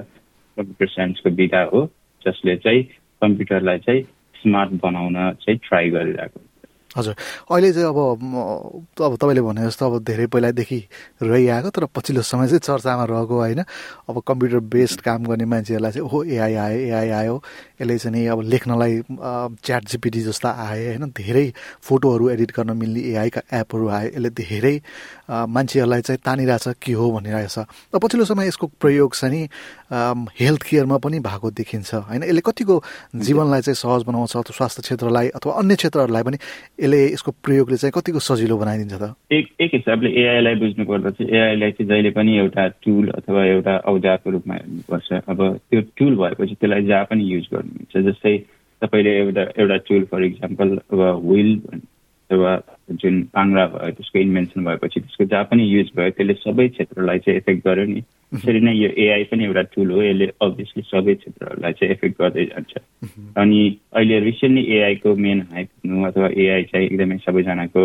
कम्प्युटर 0.57 0.89
साइन्सको 0.95 1.31
विधा 1.43 1.63
हो 1.73 1.81
जसले 2.27 2.57
चाहिँ 2.65 2.83
कम्प्युटरलाई 3.23 3.79
चाहिँ 3.79 4.03
स्मार्ट 4.45 4.73
बनाउन 4.83 5.15
चाहिँ 5.15 5.61
ट्राई 5.69 5.91
गरिरहेको 5.91 6.41
हजुर। 6.97 7.15
अहिले 7.51 7.73
चाहिँ 7.73 7.89
अब 7.89 7.99
अब 8.97 9.17
तपाईँले 9.17 9.43
भने 9.43 9.63
जस्तो 9.67 9.85
अब 9.87 10.05
धेरै 10.05 10.27
पहिलादेखि 10.31 10.79
रहिआएको 11.23 11.71
तर 11.71 11.85
पछिल्लो 11.91 12.23
समय 12.23 12.47
चाहिँ 12.49 12.61
चर्चामा 12.63 13.05
रहेको 13.05 13.35
होइन। 13.35 13.61
अब 14.09 14.23
कम्प्युटर 14.23 14.61
बेस्ड 14.63 15.01
काम 15.01 15.25
गर्ने 15.27 15.45
मान्छेहरूलाई 15.45 15.93
चाहिँ 15.93 16.07
ओहो 16.07 16.23
एआई 16.25 16.55
आयो 16.55 16.79
एआई 16.79 17.09
आयो। 17.11 17.37
यसले 17.81 17.99
चाहिँ 17.99 18.15
नि 18.15 18.27
अब 18.31 18.41
लेख्नलाई 18.43 19.03
च्याट 19.65 19.83
जिपिटी 19.91 20.21
जस्ता 20.23 20.51
आए 20.51 20.87
होइन। 20.95 21.11
धेरै 21.11 21.47
फोटोहरू 21.83 22.29
एडिट 22.31 22.51
गर्न 22.57 22.71
मिल्ने 22.79 23.01
एआईका 23.11 23.41
एपहरू 23.59 23.89
आए 23.89 24.07
यसले 24.15 24.31
धेरै 24.31 24.77
मान्छेहरूलाई 25.31 26.03
चाहिँ 26.03 26.19
तानिरहेछ 26.25 26.79
के 26.79 26.93
हो 26.93 27.11
भनिरहेछ। 27.11 27.59
र 27.91 27.99
पछिल्लो 27.99 28.25
समय 28.25 28.47
यसको 28.49 28.67
प्रयोग 28.79 29.15
चाहिँ 29.15 29.35
नि 29.35 29.43
हेल्थ 30.39 30.63
केयरमा 30.63 30.97
पनि 30.99 31.19
भएको 31.21 31.51
देखिन्छ 31.51 31.95
होइन। 32.07 32.23
यसले 32.23 32.41
कतिको 32.41 32.83
जीवनलाई 33.17 33.61
चाहिँ 33.63 33.77
सहज 33.77 34.03
बनाउँछ 34.07 34.37
अथवा 34.37 34.55
स्वास्थ्य 34.55 34.83
क्षेत्रलाई 34.83 35.29
अथवा 35.35 35.53
अन्य 35.59 35.75
क्षेत्रहरूलाई 35.77 36.23
पनि 36.23 36.39
यसले 36.85 37.01
यसको 37.13 37.31
प्रयोगले 37.45 37.77
चाहिँ 37.77 37.93
कतिको 37.97 38.19
सजिलो 38.21 38.57
बनाइदिन्छ 38.61 38.95
त? 38.95 39.15
एक 39.33 39.47
एक 39.61 39.71
हिसाबले 39.75 40.11
एआईलाई 40.21 40.55
बुझ्नु 40.55 40.85
पर्दा 40.85 41.11
चाहिँ 41.11 41.33
एआईलाई 41.33 41.71
चाहिँ 41.73 41.89
जहिले 41.89 42.11
पनि 42.11 42.37
एउटा 42.39 42.69
टुल 42.85 43.09
अथवा 43.09 43.45
एउटा 43.45 43.75
औजारको 43.89 44.31
रूपमा 44.31 44.55
हेर्नुपर्छ। 44.55 45.09
अब 45.29 45.41
त्यो 45.71 45.81
टुल 45.81 46.15
भएपछि 46.17 46.55
त्यसलाई 46.55 46.83
जहाँ 46.85 47.05
पनि 47.05 47.23
युज 47.35 47.47
गर्नुहुन्छ। 47.53 47.95
जस्तै 48.09 48.37
तपाईँले 48.83 49.13
एउटा 49.19 49.43
एउटा 49.59 49.77
टुल 49.89 50.05
फर 50.05 50.23
इक्जाम्पल 50.25 50.69
अब 50.93 51.01
विल 51.25 51.53
अथवा 52.31 52.53
जुन 53.01 53.23
पाङ्रा 53.35 53.67
भयो 53.67 53.91
त्यसको 53.91 54.19
इन्भेन्सन 54.19 54.65
भएपछि 54.65 55.01
त्यसको 55.01 55.25
जहाँ 55.25 55.45
पनि 55.51 55.63
युज 55.69 55.91
भयो 55.97 56.11
त्यसले 56.11 56.35
सबै 56.35 56.69
क्षेत्रलाई 56.69 57.19
चाहिँ 57.19 57.39
एफेक्ट 57.39 57.67
गर्यो 57.67 57.85
नि। 57.85 58.01
त्यसरी 58.01 58.61
नै 58.61 58.75
यो 58.75 58.89
एआई 59.05 59.25
पनि 59.31 59.45
एउटा 59.45 59.63
टुल 59.75 59.91
हो 59.91 60.03
यसले 60.03 60.27
अभियसली 60.43 60.83
सबै 60.83 61.15
क्षेत्रहरूलाई 61.15 61.73
चाहिँ 61.73 61.93
एफेक्ट 61.95 62.21
गर्दै 62.21 62.45
जान्छ। 62.45 62.73
अनि 63.37 63.61
अहिले 63.93 64.21
रिसेन्टली 64.21 64.65
एआईको 64.77 65.15
मेन 65.17 65.41
हाइप 65.53 65.69
हुनु 65.85 66.05
अथवा 66.05 66.29
एआई 66.37 66.63
चाहिँ 66.73 66.87
एकदमै 66.87 67.19
सबैजनाको 67.27 67.83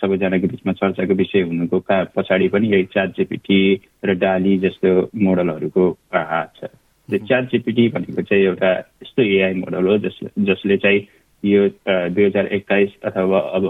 सबैजनाको 0.00 0.46
बिचमा 0.48 0.72
चर्चाको 0.72 1.14
विषय 1.14 1.40
हुनुको 1.42 1.78
का 1.80 2.02
पछाडि 2.16 2.48
पनि 2.48 2.72
यही 2.72 2.84
चार 2.94 3.08
जेपिटी 3.18 3.60
र 4.04 4.14
डाली 4.16 4.58
जस्तो 4.58 5.10
मोडलहरूको 5.14 5.84
हात 6.14 6.52
छ। 6.56 6.70
च्याट 7.08 7.44
जिपिटी 7.50 7.88
भनेको 7.88 8.22
चाहिँ 8.22 8.44
एउटा 8.44 8.70
यस्तो 9.02 9.22
एआई 9.22 9.54
मोडल 9.54 9.86
हो 9.86 9.98
जस 9.98 10.18
जसले 10.38 10.76
चाहिँ 10.76 11.00
यो 11.44 11.68
दुई 11.86 12.24
हजार 12.24 12.46
एक्काइस 12.46 12.90
अथवा 13.04 13.38
अब 13.38 13.64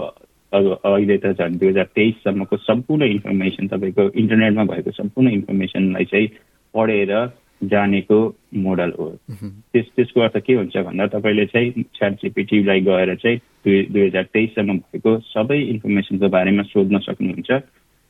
अब 0.53 0.65
अहिले 0.83 1.17
त 1.17 1.31
झन् 1.37 1.57
दुई 1.59 1.69
हजार 1.69 1.87
तेइससम्मको 1.95 2.57
सम्पूर्ण 2.57 3.03
इन्फर्मेसन 3.15 3.67
तपाईँको 3.67 4.09
इन्टरनेटमा 4.21 4.63
भएको 4.71 4.91
सम्पूर्ण 4.91 5.29
इन्फर्मेसनलाई 5.31 6.05
चाहिँ 6.05 6.27
पढेर 6.73 7.13
जानेको 7.61 8.17
मोडल 8.57 8.91
हो। 8.99 9.07
त्यस 9.71 9.85
त्यसको 9.95 10.21
अर्थ 10.21 10.37
के 10.45 10.53
हुन्छ 10.53 10.77
भन्दा 10.77 11.07
तपाईँले 11.07 11.45
चाहिँ 11.45 11.83
च्याट 11.95 12.13
जिपिटीलाई 12.21 12.81
गएर 12.81 13.15
चाहिँ 13.15 13.37
दुई 13.37 13.81
दुई 13.93 14.05
हजार 14.07 14.23
तेइससम्म 14.33 14.77
भएको 14.77 15.17
सबै 15.29 15.59
इन्फर्मेसनको 15.61 16.29
बारेमा 16.29 16.63
सोध्न 16.73 16.99
सक्नुहुन्छ। 17.07 17.51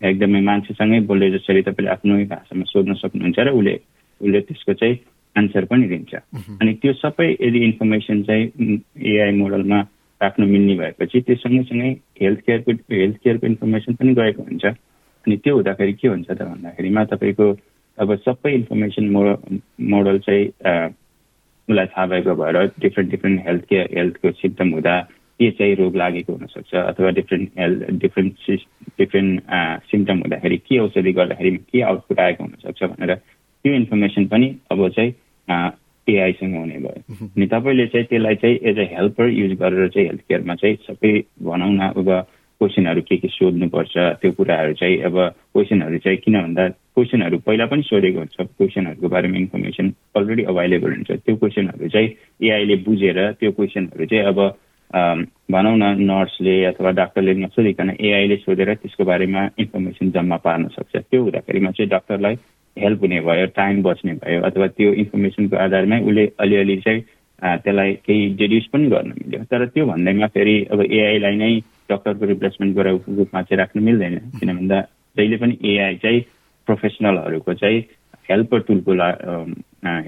एकदमै 0.01 0.41
मान्छेसँगै 0.41 1.00
बोले 1.06 1.30
जसरी 1.32 1.62
तपाईँले 1.62 1.91
आफ्नै 1.91 2.25
भाषामा 2.25 2.63
सोध्न 2.74 2.94
सक्नुहुन्छ 3.03 3.39
र 3.39 3.50
उसले 3.53 3.75
उसले 4.22 4.39
त्यसको 4.41 4.74
चाहिँ 4.74 4.96
एन्सर 5.35 5.65
पनि 5.71 5.88
दिन्छ। 5.88 6.13
अनि 6.61 6.73
त्यो 6.81 6.93
सबै 6.93 7.27
यदि 7.31 7.59
इन्फर्मेसन 7.65 8.23
चाहिँ 8.27 8.79
एआई 9.15 9.31
मोडलमा 9.41 9.79
राख्नु 10.21 10.45
मिल्ने 10.47 10.75
भएपछि 10.77 11.21
त्यो 11.21 11.35
सँगैसँगै 11.43 11.91
हेल्थ 12.21 12.39
केयरको 12.45 12.71
हेल्थ 12.91 13.17
केयरको 13.23 13.47
इन्फर्मेसन 13.47 13.93
पनि 14.00 14.13
गएको 14.13 14.43
हुन्छ। 14.43 14.65
अनि 14.65 15.38
त्यो 15.38 15.53
हुँदाखेरि 15.55 15.93
के 15.93 16.07
हुन्छ 16.07 16.29
त 16.31 16.41
भन्दाखेरिमा 16.41 17.03
तपाईँको 17.13 17.47
अब 17.97 18.15
सबै 18.25 18.51
इन्फर्मेसन 18.53 19.09
मोडल 19.15 19.59
मोडल 19.93 20.19
चाहिँ 20.25 20.45
उसलाई 21.67 21.85
थाहा 21.85 22.05
भएको 22.11 22.35
भएर 22.35 22.57
डिफ्रेन्ट 22.81 23.11
डिफ्रेन्ट 23.11 23.41
हेल्थ 23.47 23.63
केयर 23.69 23.89
हेल्थको 23.97 24.31
सिम्टम 24.41 24.69
हुँदा 24.73 24.95
के 25.39 25.50
चाहिँ 25.57 25.75
रोग 25.75 25.95
लागेको 25.95 26.33
हुनसक्छ 26.33 26.73
अथवा 26.75 27.09
different 27.17 27.50
health 27.59 27.91
different 28.01 28.33
different 29.00 29.41
symptom 29.91 30.17
हुँदाखेरि 30.21 30.57
के 30.57 30.79
औषधि 30.79 31.11
गर्दाखेरि 31.13 31.57
के 31.71 31.81
आउटपुट 31.81 32.19
आएको 32.19 32.43
हुनसक्छ 32.43 32.83
भनेर 32.83 33.13
त्यो 33.63 33.74
इन्फर्मेसन 33.74 34.25
पनि 34.27 34.48
अब 34.72 34.88
चाहिँ 34.89 35.13
एआईसँग 36.08 36.56
हुने 36.56 36.77
भयो। 36.82 37.25
अनि 37.38 37.46
तपाईँले 37.48 37.86
चाहिँ 37.88 38.06
त्यसलाई 38.10 38.36
चाहिँ 38.41 38.58
एज 38.70 38.77
अ 38.80 38.86
हेल्पर 38.94 39.30
युज 39.30 39.51
गरेर 39.62 39.88
चाहिँ 39.89 40.08
हेल्थ 40.08 40.22
केयरमा 40.27 40.56
चाहिँ 40.62 40.75
सबै 40.88 41.12
भनौँ 41.46 41.72
न 41.74 41.94
अब 41.94 42.10
क्वेसनहरू 42.62 43.01
के 43.01 43.18
के 43.18 43.27
सोध्नुपर्छ 43.27 43.98
त्यो 44.22 44.32
कुराहरू 44.38 44.74
चाहिँ 44.82 44.98
अब 45.10 45.15
क्वेसनहरू 45.53 45.98
चाहिँ 45.98 46.18
किन 46.25 46.36
भन्दा 46.41 46.68
क्वेसनहरू 46.70 47.38
पहिला 47.46 47.65
पनि 47.65 47.84
सोधेको 47.89 48.20
हुन्छ। 48.20 48.38
क्वेसनहरूको 48.58 49.08
बारेमा 49.10 49.38
इन्फर्मेसन 49.38 49.94
अलरेडी 50.15 50.44
अभाइलेबल 50.51 50.91
हुन्छ। 50.94 51.12
त्यो 51.25 51.36
क्वेसनहरू 51.41 51.89
चाहिँ 51.89 52.10
एआईले 52.46 52.75
बुझेर 52.86 53.20
त्यो 53.39 53.51
क्वेसनहरू 53.51 54.06
चाहिँ 54.06 54.25
अब 54.25 54.39
भनौँ 55.51 55.75
न 55.77 55.84
नर्सले 56.06 56.56
अथवा 56.65 56.91
डाक्टरले 57.01 57.34
नसोधिकन 57.41 57.89
एआईले 57.98 58.36
सोधेर 58.46 58.74
त्यसको 58.74 59.03
बारेमा 59.06 59.41
इन्फर्मेसन 59.58 60.12
जम्मा 60.12 60.38
पार्न 60.46 60.68
सक्छ। 60.77 60.96
त्यो 60.98 61.22
हुँदाखेरिमा 61.24 61.72
चाहिँ 61.72 61.89
डाक्टरलाई 61.89 62.36
हेल्प 62.83 63.01
हुने 63.01 63.19
भयो 63.21 63.45
टाइम 63.55 63.81
बच्ने 63.83 64.13
भयो 64.23 64.41
अथवा 64.50 64.67
त्यो 64.77 64.93
इन्फर्मेसनको 65.03 65.55
आधारमै 65.65 66.00
उसले 66.01 66.25
अलिअलि 66.39 66.77
चाहिँ 66.85 67.01
त्यसलाई 67.41 67.93
केही 68.05 68.27
डेड्युस 68.39 68.65
पनि 68.73 68.89
गर्न 68.89 69.13
मिल्यो। 69.17 69.43
तर 69.51 69.65
त्यो 69.73 69.85
भन्दैमा 69.85 70.27
फेरि 70.33 70.55
अब 70.71 70.81
एआईलाई 70.81 71.35
नै 71.35 71.53
डक्टरको 71.89 72.25
रिप्लेसमेन्टको 72.25 72.81
रूपमा 73.17 73.41
चाहिँ 73.41 73.57
राख्नु 73.57 73.81
मिल्दैन। 73.83 74.17
किन 74.39 74.55
भन्दा 74.57 74.81
जहिले 75.17 75.38
पनि 75.38 75.57
एआई 75.71 75.95
चाहिँ 76.03 76.19
प्रोफेसनलहरूको 76.67 77.53
चाहिँ 77.53 77.79
हेल्पर 78.29 78.59
टुलको 78.67 78.93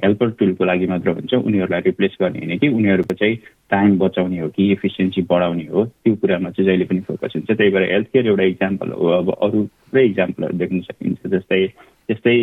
हेल्पर 0.03 0.29
टुलको 0.39 0.65
लागि 0.65 0.87
मात्र 0.87 1.09
हुन्छ 1.09 1.33
उनीहरूलाई 1.33 1.81
रिप्लेस 1.85 2.17
गर्ने 2.21 2.39
होइन 2.39 2.57
कि 2.57 2.67
उनीहरूको 2.69 3.15
चाहिँ 3.19 3.35
टाइम 3.71 3.97
बचाउने 3.99 4.39
हो 4.39 4.47
कि 4.55 4.71
इफिसियन्सी 4.71 5.21
बढाउने 5.29 5.65
हो 5.73 5.85
त्यो 5.85 6.15
कुरामा 6.21 6.49
चाहिँ 6.49 6.67
जहिले 6.69 6.85
पनि 6.85 7.01
फोकस 7.09 7.33
हुन्छ। 7.35 7.51
त्यही 7.51 7.71
भएर 7.71 7.91
हेल्थ 7.91 8.07
केयर 8.13 8.27
एउटा 8.27 8.43
इक्जाम्पल 8.53 8.91
हो। 8.91 9.07
अब 9.17 9.33
अरू 9.33 9.63
थुप्रै 9.65 10.05
इक्जाम्पलहरू 10.05 10.57
देख्न 10.57 10.79
सकिन्छ 10.87 11.33
जस्तै 11.33 11.65
त्यस्तै 12.09 12.37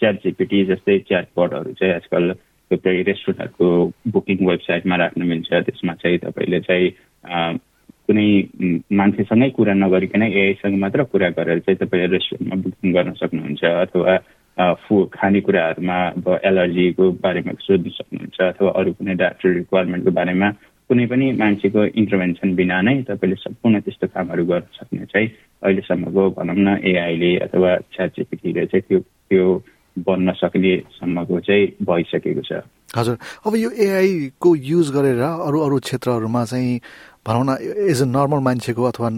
च्याट 0.00 0.16
जिपिटी 0.24 0.64
जस्तै 0.64 0.98
च्याटबटहरू 1.08 1.72
चाहिँ 1.72 1.94
आजकल 1.94 2.32
थुप्रै 2.70 2.96
रेस्टुरेन्टहरूको 3.02 3.68
बुकिङ 4.12 4.38
वेबसाइटमा 4.46 4.96
राख्न 4.96 5.22
मिल्छ। 5.22 5.50
त्यसमा 5.66 5.94
चाहिँ 6.02 6.18
तपाईँले 6.18 6.60
चाहिँ 6.60 6.88
कुनै 8.08 8.28
मान्छेसँगै 8.92 9.50
कुरा 9.50 9.74
नगरिकन 9.74 10.22
एआईसँग 10.22 10.78
मात्र 10.78 11.02
कुरा 11.12 11.28
गरेर 11.38 11.58
चाहिँ 11.58 11.78
तपाईँले 11.78 12.12
रेस्टुरेन्टमा 12.16 12.62
बुकिङ 12.62 12.92
गर्न 12.92 13.12
सक्नुहुन्छ 13.22 13.64
अथवा 13.64 14.14
फु 14.82 14.94
खानेकुराहरूमा 15.12 15.98
अब 16.08 16.26
एलर्जीको 16.44 17.10
बारेमा 17.24 17.52
सोध्न 17.60 17.90
सक्नुहुन्छ 17.90 18.38
अथवा 18.42 18.70
अरू 18.70 18.92
कुनै 18.92 19.14
डाक्टर 19.14 19.48
रिक्वायरमेन्टको 19.54 20.10
बारेमा 20.10 20.48
कुनै 20.88 21.06
पनि 21.06 21.26
मान्छेको 21.32 21.80
इन्टरभेन्सन 21.96 22.54
बिना 22.54 22.80
नै 22.82 22.94
तपाईँले 23.08 23.36
सम्पूर्ण 23.40 23.80
त्यस्तो 23.80 24.06
कामहरू 24.14 24.44
गर्न 24.44 24.68
सक्ने 24.76 25.04
चाहिँ 25.12 25.28
अहिलेसम्मको 25.62 26.22
भनौँ 26.36 26.56
न 26.56 26.68
एआईले 26.84 27.30
अथवा 27.48 27.70
छ्याचिपिटीले 27.92 28.66
चाहिँ 28.66 28.84
त्यो 28.88 29.00
त्यो 29.00 29.44
बन्न 29.98 30.32
सक्नेसम्मको 30.32 31.40
चाहिँ 31.40 31.66
भइसकेको 31.82 32.42
छ। 32.42 32.52
हजुर। 32.96 33.16
अब 33.46 33.52
यो 33.56 33.70
एआईको 33.70 34.50
युज 34.54 34.90
गरेर 34.92 35.20
अरू 35.22 35.58
अरू 35.60 35.78
क्षेत्रहरूमा 35.78 36.44
चाहिँ 36.44 36.80
भनौँ 37.26 37.44
न 37.46 37.56
एज 37.90 38.02
अ 38.02 38.06
नर्मल 38.06 38.40
मान्छेको 38.44 38.84
अथवा 38.84 39.08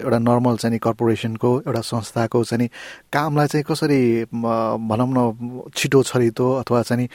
एउटा 0.00 0.18
नर्मल 0.20 0.56
चाहिँ 0.56 0.78
कर्पोरेसनको 0.78 1.50
एउटा 1.66 1.80
संस्थाको 1.82 2.42
चाहिँ 2.44 2.68
कामलाई 3.12 3.46
चाहिँ 3.46 3.64
कसरी 3.64 4.00
भनौँ 4.30 5.08
न 5.10 5.62
छिटो 5.74 6.02
छरितो 6.02 6.46
अथवा 6.54 6.82
चाहिँ 6.82 7.08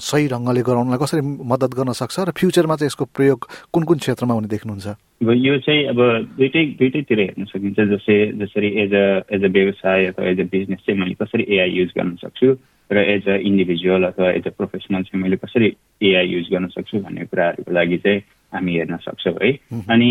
सही 0.00 0.28
ढङ्गले 0.28 0.62
गराउनलाई 0.62 0.98
कसरी 0.98 1.20
मद्दत 1.52 1.74
गर्न 1.74 1.92
सक्छ 1.92 2.18
र 2.20 2.30
फ्युचरमा 2.32 2.76
चाहिँ 2.76 2.86
यसको 2.86 3.04
प्रयोग 3.04 3.48
कुन 3.72 3.82
कुन 3.84 3.98
क्षेत्रमा 3.98 4.34
हुने 4.34 4.48
देख्नुहुन्छ? 4.48 4.86
अब 5.22 5.30
यो 5.36 5.58
चाहिँ 5.58 5.86
अब 5.86 5.98
दुइटै 6.38 6.64
दुइटैतिर 6.78 7.20
हेर्न 7.20 7.44
सकिन्छ 7.44 7.80
जस्तै 7.80 8.18
जसरी 8.38 8.68
एज 8.82 8.94
अ 8.94 9.06
एज 9.34 9.44
अ 9.44 9.48
व्यवसाय 9.48 10.06
अथवा 10.06 10.26
एज 10.28 10.40
अ 10.40 10.46
बिजनेस 10.52 10.78
चाहिँ 10.86 11.00
मैले 11.00 11.14
कसरी 11.14 11.46
एआई 11.56 11.70
युज 11.70 11.90
गर्न 11.98 12.14
सक्छु 12.22 12.54
र 12.90 13.04
एज 13.14 13.28
अ 13.28 13.36
इन्डिभिजुअल 13.50 14.04
अथवा 14.04 14.30
एज 14.30 14.46
अ 14.46 14.50
प्रोफेसनल 14.58 15.02
चाहिँ 15.02 15.22
मैले 15.22 15.36
कसरी 15.36 15.72
एआई 16.02 16.26
युज 16.26 16.48
गर्न 16.52 16.66
सक्छु 16.76 16.98
भन्ने 16.98 17.26
कुराहरूको 17.26 17.72
लागि 17.72 17.98
चाहिँ 17.98 18.22
हामी 18.52 18.72
हेर्न 18.76 18.96
सक्छौँ 19.08 19.36
है। 19.42 19.50
अनि 19.88 20.10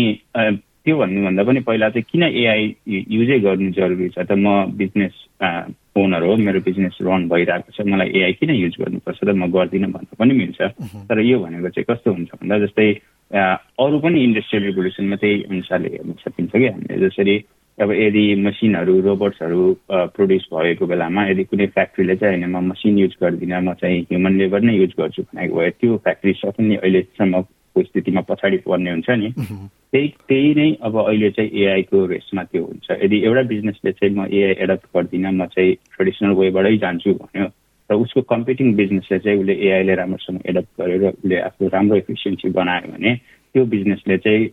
त्यो 0.82 0.96
भन्नुभन्दा 0.98 1.42
पनि 1.46 1.60
पहिला 1.62 1.88
चाहिँ 1.94 2.06
किन 2.10 2.22
एआई 2.22 2.74
युजै 2.88 3.38
गर्नु 3.38 3.70
जरुरी 3.70 4.08
छ? 4.08 4.18
त 4.26 4.32
म 4.34 4.74
बिजनेस 4.74 5.14
ओनर 5.94 6.22
हो 6.26 6.36
मेरो 6.36 6.60
बिजनेस 6.66 6.98
रन 7.06 7.28
भइरहेको 7.28 7.70
छ। 7.70 7.86
मलाई 7.86 8.10
एआई 8.18 8.32
किन 8.40 8.50
युज 8.50 8.74
गर्नुपर्छ 8.80 9.18
त 9.22 9.30
म 9.30 9.46
गर्दिनँ 9.46 9.90
भन्न 9.94 10.10
पनि 10.18 10.34
मिल्छ। 10.34 10.60
तर 11.06 11.20
यो 11.22 11.38
भनेको 11.38 11.68
चाहिँ 11.70 11.86
कस्तो 11.86 12.12
हुन्छ 12.12 12.30
भन्दा 12.34 12.58
जस्तै 12.66 12.88
अरू 13.30 13.98
पनि 14.02 14.18
इन्डस्ट्रियल 14.24 14.64
रिभोल्युसनमा 14.66 15.16
त्यही 15.22 15.42
अनुसारले 15.50 15.88
हेर्न 15.94 16.12
सकिन्छ 16.26 16.52
कि 16.52 16.66
हामीले। 16.66 16.98
जसरी 17.06 17.36
अब 17.78 17.90
यदि 17.92 18.24
मसिनहरू 18.42 19.00
रोबोट्सहरू 19.00 19.62
प्रड्युस 19.88 20.44
भएको 20.52 20.86
बेलामा 20.86 21.20
यदि 21.30 21.44
कुनै 21.48 21.66
फ्याक्ट्रीले 21.72 22.16
चाहिँ 22.20 22.36
होइन 22.36 22.50
म 22.50 22.60
मसिन 22.68 22.98
युज 22.98 23.14
गर्दिनँ 23.22 23.60
म 23.62 23.72
चाहिँ 23.80 24.00
ह्युमन 24.10 24.34
लेबर 24.38 24.60
नै 24.60 24.74
युज 24.76 24.92
गर्छु 24.98 25.22
भनेको 25.22 25.56
भए 25.56 25.70
त्यो 25.80 25.96
फ्याक्ट्री 26.04 26.32
सकिने 26.42 26.76
अहिलेसम्म 26.76 27.40
को 27.74 27.82
स्थितिमा 27.82 28.20
पछाडि 28.28 28.56
पर्ने 28.66 28.90
हुन्छ 28.90 29.10
नि। 29.10 29.30
त्यही 29.92 30.08
त्यही 30.28 30.54
नै 30.54 30.70
अब 30.82 30.94
अहिले 31.00 31.30
चाहिँ 31.30 31.50
एआईको 31.62 32.04
रेसमा 32.06 32.42
त्यो 32.44 32.62
हुन्छ। 32.64 32.86
यदि 33.04 33.16
एउटा 33.26 33.42
बिजनेसले 33.52 33.92
चाहिँ 33.92 34.14
म 34.14 34.26
एआई 34.28 34.54
एडप्ट 34.64 34.86
गर्दिनँ 34.96 35.32
म 35.32 35.46
चाहिँ 35.52 35.74
ट्रेडिसनल 35.96 36.32
वेबाटै 36.40 36.76
जान्छु 36.84 37.12
भन्यो 37.20 37.46
र 37.90 37.94
उसको 37.94 38.20
कम्पिटिङ 38.32 38.72
बिजनेसले 38.74 39.18
चाहिँ 39.18 39.38
उसले 39.40 39.54
एआईले 39.68 39.94
राम्रोसँग 39.94 40.40
एडप्ट 40.48 40.70
गरेर 40.80 41.04
उसले 41.08 41.36
आफ्नो 41.48 41.68
राम्रो 41.68 41.96
इफिसियन्सी 41.96 42.48
बनायो 42.56 42.92
भने 42.92 43.14
त्यो 43.52 43.64
बिजनेसले 43.68 44.16
चाहिँ 44.24 44.46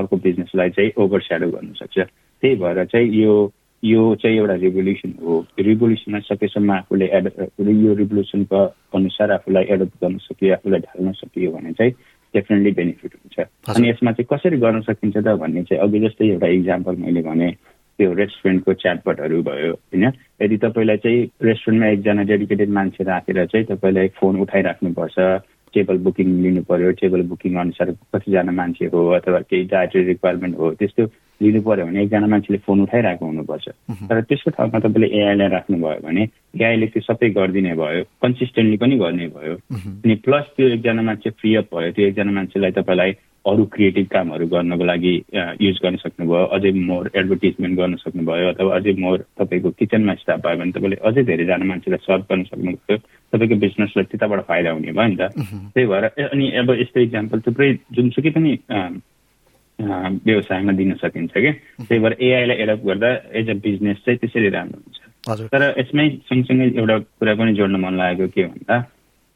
अर्को 0.00 0.16
बिजनेसलाई 0.16 0.70
चाहिँ 0.76 0.90
ओभर 0.96 1.20
स्याडो 1.20 1.50
गर्नु 1.52 1.74
सक्छ। 1.80 1.98
त्यही 1.98 2.54
भएर 2.56 2.84
चाहिँ 2.92 3.08
यो 3.12 3.34
यो 3.82 4.02
चाहिँ 4.22 4.36
एउटा 4.38 4.54
रिभोल्युसन 4.62 5.12
हो। 5.22 5.34
रिभोल्युसनमा 5.58 6.18
सकेसम्म 6.30 6.70
आफूले 6.72 7.06
एड 7.18 7.26
यो 7.60 7.94
रिभोल्युसनको 8.00 8.60
अनुसार 8.94 9.30
आफूलाई 9.32 9.64
एडप्ट 9.74 9.94
गर्न 10.04 10.16
सकियो 10.22 10.54
आफूलाई 10.54 10.80
ढाल्न 10.80 11.12
सकियो 11.12 11.50
भने 11.52 11.72
चाहिँ 11.74 11.92
डेफिनेटली 12.34 12.72
बेनिफिट 12.72 13.12
हुन्छ। 13.14 13.46
अनि 13.76 13.88
यसमा 13.88 14.12
चाहिँ 14.12 14.28
कसरी 14.32 14.56
गर्न 14.58 14.80
सकिन्छ 14.88 15.16
त 15.16 15.36
भन्ने 15.42 15.62
चाहिँ 15.68 15.82
अघि 15.82 16.00
जस्तै 16.00 16.28
एउटा 16.28 16.46
इक्जाम्पल 16.58 16.96
मैले 17.04 17.22
भने 17.22 17.50
त्यो 17.98 18.12
रेस्टुरेन्टको 18.12 18.72
च्याटपटहरू 18.82 19.42
भयो 19.42 19.72
होइन? 19.72 20.04
यदि 20.42 20.56
तपाईँलाई 20.64 20.96
चाहिँ 21.04 21.20
रेस्टुरेन्टमा 21.42 21.88
एकजना 21.88 22.22
डेडिकेटेड 22.32 22.70
मान्छे 22.72 23.04
राखेर 23.04 23.44
चाहिँ 23.46 23.66
तपाईँलाई 23.66 24.08
फोन 24.20 24.40
उठाइराख्नुपर्छ 24.40 25.18
टेबल 25.74 25.98
बुकिङ 26.04 26.28
लिनु 26.42 26.62
पर्यो 26.68 26.90
टेबल 27.00 27.22
बुकिङ 27.28 27.54
अनुसार 27.56 27.90
कतिजना 28.12 28.52
मान्छे 28.52 28.86
हो 28.92 29.00
अथवा 29.16 29.40
केही 29.48 29.64
डायट्री 29.72 30.02
रिक्वायरमेन्ट 30.04 30.58
हो 30.58 30.72
त्यस्तो 30.80 31.02
लिनु 31.40 31.60
पर्यो 31.64 31.86
भने 31.86 32.02
एकजना 32.02 32.26
मान्छेले 32.28 32.58
फोन 32.66 32.80
उठाइरहेको 32.82 33.24
हुनुपर्छ। 33.26 33.68
तर 34.08 34.20
त्यसको 34.20 34.50
ठाउँमा 34.56 34.78
तपाईँले 34.84 35.08
एआईलाई 35.20 35.48
राख्नुभयो 35.48 36.00
भने 36.04 36.26
एआईले 36.60 36.86
त्यो 36.92 37.02
सबै 37.08 37.28
गरिदिने 37.32 37.74
भयो 37.80 38.04
कन्सिस्टेन्टली 38.22 38.76
पनि 38.76 38.96
गर्ने 38.98 39.26
भयो। 39.34 39.54
अनि 40.04 40.14
प्लस 40.24 40.46
त्यो 40.56 40.68
एकजना 40.68 41.02
मान्छे 41.02 41.30
फ्री 41.40 41.54
अप 41.56 41.74
भयो 41.74 41.90
त्यो 41.96 42.06
एकजना 42.06 42.32
मान्छेलाई 42.38 42.72
तपाईँलाई 42.78 43.12
अरू 43.44 43.64
क्रिएटिभ 43.74 44.06
कामहरू 44.06 44.46
गर्नको 44.46 44.84
लागि 44.84 45.14
युज 45.60 45.78
गर्न 45.82 45.96
सक्नुभयो 45.98 46.44
अझै 46.56 46.70
मोर 46.88 47.10
एडभर्टिजमेन्ट 47.10 47.74
गर्न 47.78 47.94
सक्नुभयो 47.98 48.48
अथवा 48.54 48.76
अझै 48.76 48.92
मोर 49.02 49.18
तपाईँको 49.38 49.70
किचनमा 49.82 50.14
स्टाफ 50.22 50.40
भयो 50.46 50.56
भने 50.58 50.72
तपाईँले 50.78 50.96
अझै 51.02 51.22
धेरैजना 51.26 51.66
मान्छेलाई 51.66 52.06
सर्भ 52.06 52.24
गर्न 52.30 52.42
सक्नुभयो। 52.50 52.96
तपाईँको 53.32 53.56
बिजनेसलाई 53.66 54.04
त्यताबाट 54.14 54.40
फाइदा 54.46 54.70
हुने 54.70 54.92
भयो 54.94 55.08
नि 55.08 55.16
त। 55.18 55.34
त्यही 55.74 55.86
भएर 55.90 56.04
अनि 56.30 56.46
अब 56.62 56.70
यस्तो 56.86 57.00
इक्जाम्पल 57.00 57.38
थुप्रै 57.42 57.68
जुनसुकै 57.98 58.30
पनि 58.30 58.52
व्यवसायमा 60.22 60.72
दिन 60.78 60.94
सकिन्छ 61.02 61.34
कि। 61.34 61.52
त्यही 61.82 61.98
भएर 61.98 62.14
एआईलाई 62.22 62.56
एडप्ट 62.62 62.84
गर्दा 62.86 63.10
एज 63.42 63.50
अ 63.50 63.54
बिजनेस 63.58 64.06
चाहिँ 64.06 64.18
त्यसरी 64.22 64.48
राम्रो 64.54 64.78
हुन्छ। 64.78 65.01
तर 65.28 65.62
यसमै 65.78 66.08
सँगसँगै 66.28 66.66
एउटा 66.78 66.98
कुरा 66.98 67.34
पनि 67.34 67.52
जोड्न 67.54 67.76
मन 67.76 67.94
लागेको 67.96 68.28
के 68.28 68.44
भन्दा 68.44 68.76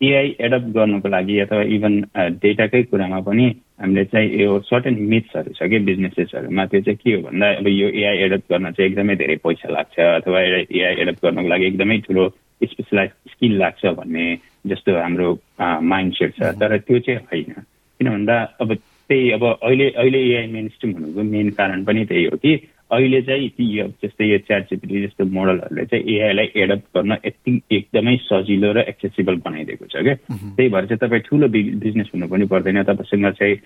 एआई 0.01 0.29
एडप्ट 0.41 0.69
गर्नुको 0.75 1.09
लागि 1.09 1.39
अथवा 1.39 1.63
इभन 1.77 1.95
डेटाकै 2.43 2.83
कुरामा 2.83 3.21
पनि 3.29 3.47
हामीले 3.81 4.05
चाहिँ 4.05 4.29
यो 4.43 4.59
सर्टेन 4.67 4.95
मिथ्सहरू 5.13 5.53
छ 5.53 5.69
कि 5.71 5.79
बिजनेसेसहरूमा 5.89 6.67
त्यो 6.67 6.81
चाहिँ 6.81 6.99
के 7.05 7.13
हो 7.13 7.21
भन्दा 7.29 7.47
अब 7.61 7.67
यो 7.69 7.89
एआई 7.89 8.17
एडप्ट 8.27 8.53
गर्न 8.53 8.71
चाहिँ 8.71 8.91
एकदमै 8.91 9.17
धेरै 9.17 9.37
पैसा 9.47 9.69
लाग्छ 9.73 9.97
अथवा 10.01 10.41
एआई 10.41 10.95
एडप्ट 11.03 11.23
गर्नको 11.23 11.49
लागि 11.49 11.67
एकदमै 11.67 11.99
ठुलो 11.99 12.29
स्पेसलाइज 12.65 13.11
स्किल 13.31 13.57
लाग्छ 13.59 13.87
भन्ने 13.87 14.27
जस्तो 14.67 14.99
हाम्रो 15.01 15.33
माइन्ड 15.63 16.13
सेट 16.15 16.35
छ। 16.35 16.53
तर 16.61 16.79
त्यो 16.79 16.99
चाहिँ 16.99 17.21
होइन। 17.21 17.53
किन 18.01 18.09
भन्दा 18.11 18.37
अब 18.61 18.75
त्यही 18.75 19.31
अब 19.31 19.45
अहिले 19.63 19.91
अहिले 19.91 20.21
एआई 20.29 20.47
मेन 20.53 20.69
स्ट्रिम 20.69 20.93
हुनुको 20.93 21.23
मेन 21.23 21.51
कारण 21.51 21.85
पनि 21.85 22.05
त्यही 22.05 22.25
हो 22.25 22.37
कि 22.37 22.57
अहिले 22.93 23.21
चाहिँ 23.23 23.51
यो 23.59 23.87
जस्तै 24.03 24.27
यो 24.27 24.39
च्याट 24.47 24.65
जिपिटी 24.71 25.03
जस्तो 25.03 25.25
मोडलहरूले 25.27 25.85
चाहिँ 25.91 26.05
एआईलाई 26.07 26.51
एडप्ट 26.57 26.87
गर्न 26.97 27.13
यति 27.27 27.53
एकदमै 27.73 28.17
सजिलो 28.23 28.73
र 28.73 28.79
एक्सेसिबल 28.87 29.37
बनाइदिएको 29.43 29.87
छ 29.91 30.03
क्या। 30.07 30.15
त्यही 30.55 30.69
भएर 30.71 30.87
चाहिँ 30.87 31.03
तपाईँ 31.03 31.23
ठुलो 31.27 31.49
बिजनेस 31.51 32.11
हुनु 32.15 32.27
पनि 32.31 32.47
पर्दैन 32.47 32.83
तपाईँसँग 32.87 33.27
चाहिँ 33.35 33.57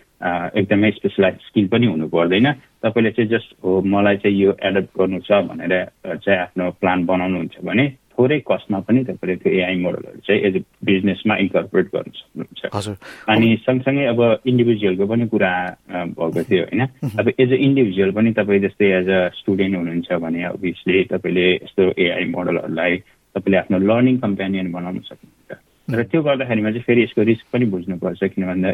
एकदमै 0.56 0.90
स्पेसलाइज 0.90 1.36
स्किल 1.46 1.66
पनि 1.68 1.86
हुनु 1.86 2.08
पर्दैन। 2.08 2.52
तपाईँले 2.80 3.10
चाहिँ 3.10 3.30
जस्ट 3.30 3.50
हो 3.64 3.80
मलाई 3.84 4.16
चाहिँ 4.24 4.36
यो 4.40 4.56
एडप्ट 4.56 4.90
गर्नु 4.98 5.20
छ 5.20 5.44
भनेर 5.52 5.74
चाहिँ 6.24 6.40
आफ्नो 6.40 6.70
प्लान 6.80 7.04
बनाउनुहुन्छ 7.04 7.56
भने 7.60 7.86
थोरै 8.20 8.38
कस्टमा 8.44 8.78
पनि 8.84 9.00
तपाईँले 9.08 9.36
त्यो 9.40 9.52
एआई 9.56 9.76
मोडलहरू 9.80 10.20
चाहिँ 10.28 10.40
एज 10.44 10.56
अ 10.60 10.62
बिजनेसमा 10.84 11.36
इन्कर्पोरेट 11.44 11.86
गर्नु 11.94 12.12
सक्नुहुन्छ। 12.20 12.96
अनि 13.32 13.48
सँगसँगै 13.64 14.04
अब 14.12 14.20
इन्डिभिजुअलको 14.44 15.06
पनि 15.12 15.26
कुरा 15.32 15.52
भएको 16.20 16.42
थियो 16.44 16.62
होइन। 16.68 16.82
अब 17.16 17.32
एज 17.40 17.52
अ 17.52 17.58
इन्डिभिजुअल 17.68 18.10
पनि 18.20 18.32
तपाईँ 18.36 18.60
जस्तै 18.68 18.92
एज 19.00 19.08
अ 19.08 19.20
स्टुडेन्ट 19.40 19.76
हुनुहुन्छ 19.76 20.20
भने 20.20 20.44
अभियसली 20.52 21.04
तपाईँले 21.16 21.48
यस्तो 21.54 21.82
एआई 21.96 22.24
मोडलहरूलाई 22.36 22.96
तपाईँले 23.34 23.58
आफ्नो 23.64 23.78
लर्निङ 23.88 24.16
कम्पेनियन 24.28 24.72
बनाउन 24.76 25.00
सक्नुहुन्छ। 25.08 25.58
र 25.88 26.02
त्यो 26.06 26.22
गर्दाखेरिमा 26.22 26.70
चाहिँ 26.70 26.86
फेरि 26.86 27.02
यसको 27.02 27.22
रिस्क 27.26 27.46
पनि 27.52 27.66
बुझ्नुपर्छ 27.72 28.22
किन 28.30 28.44
भन्दा 28.46 28.70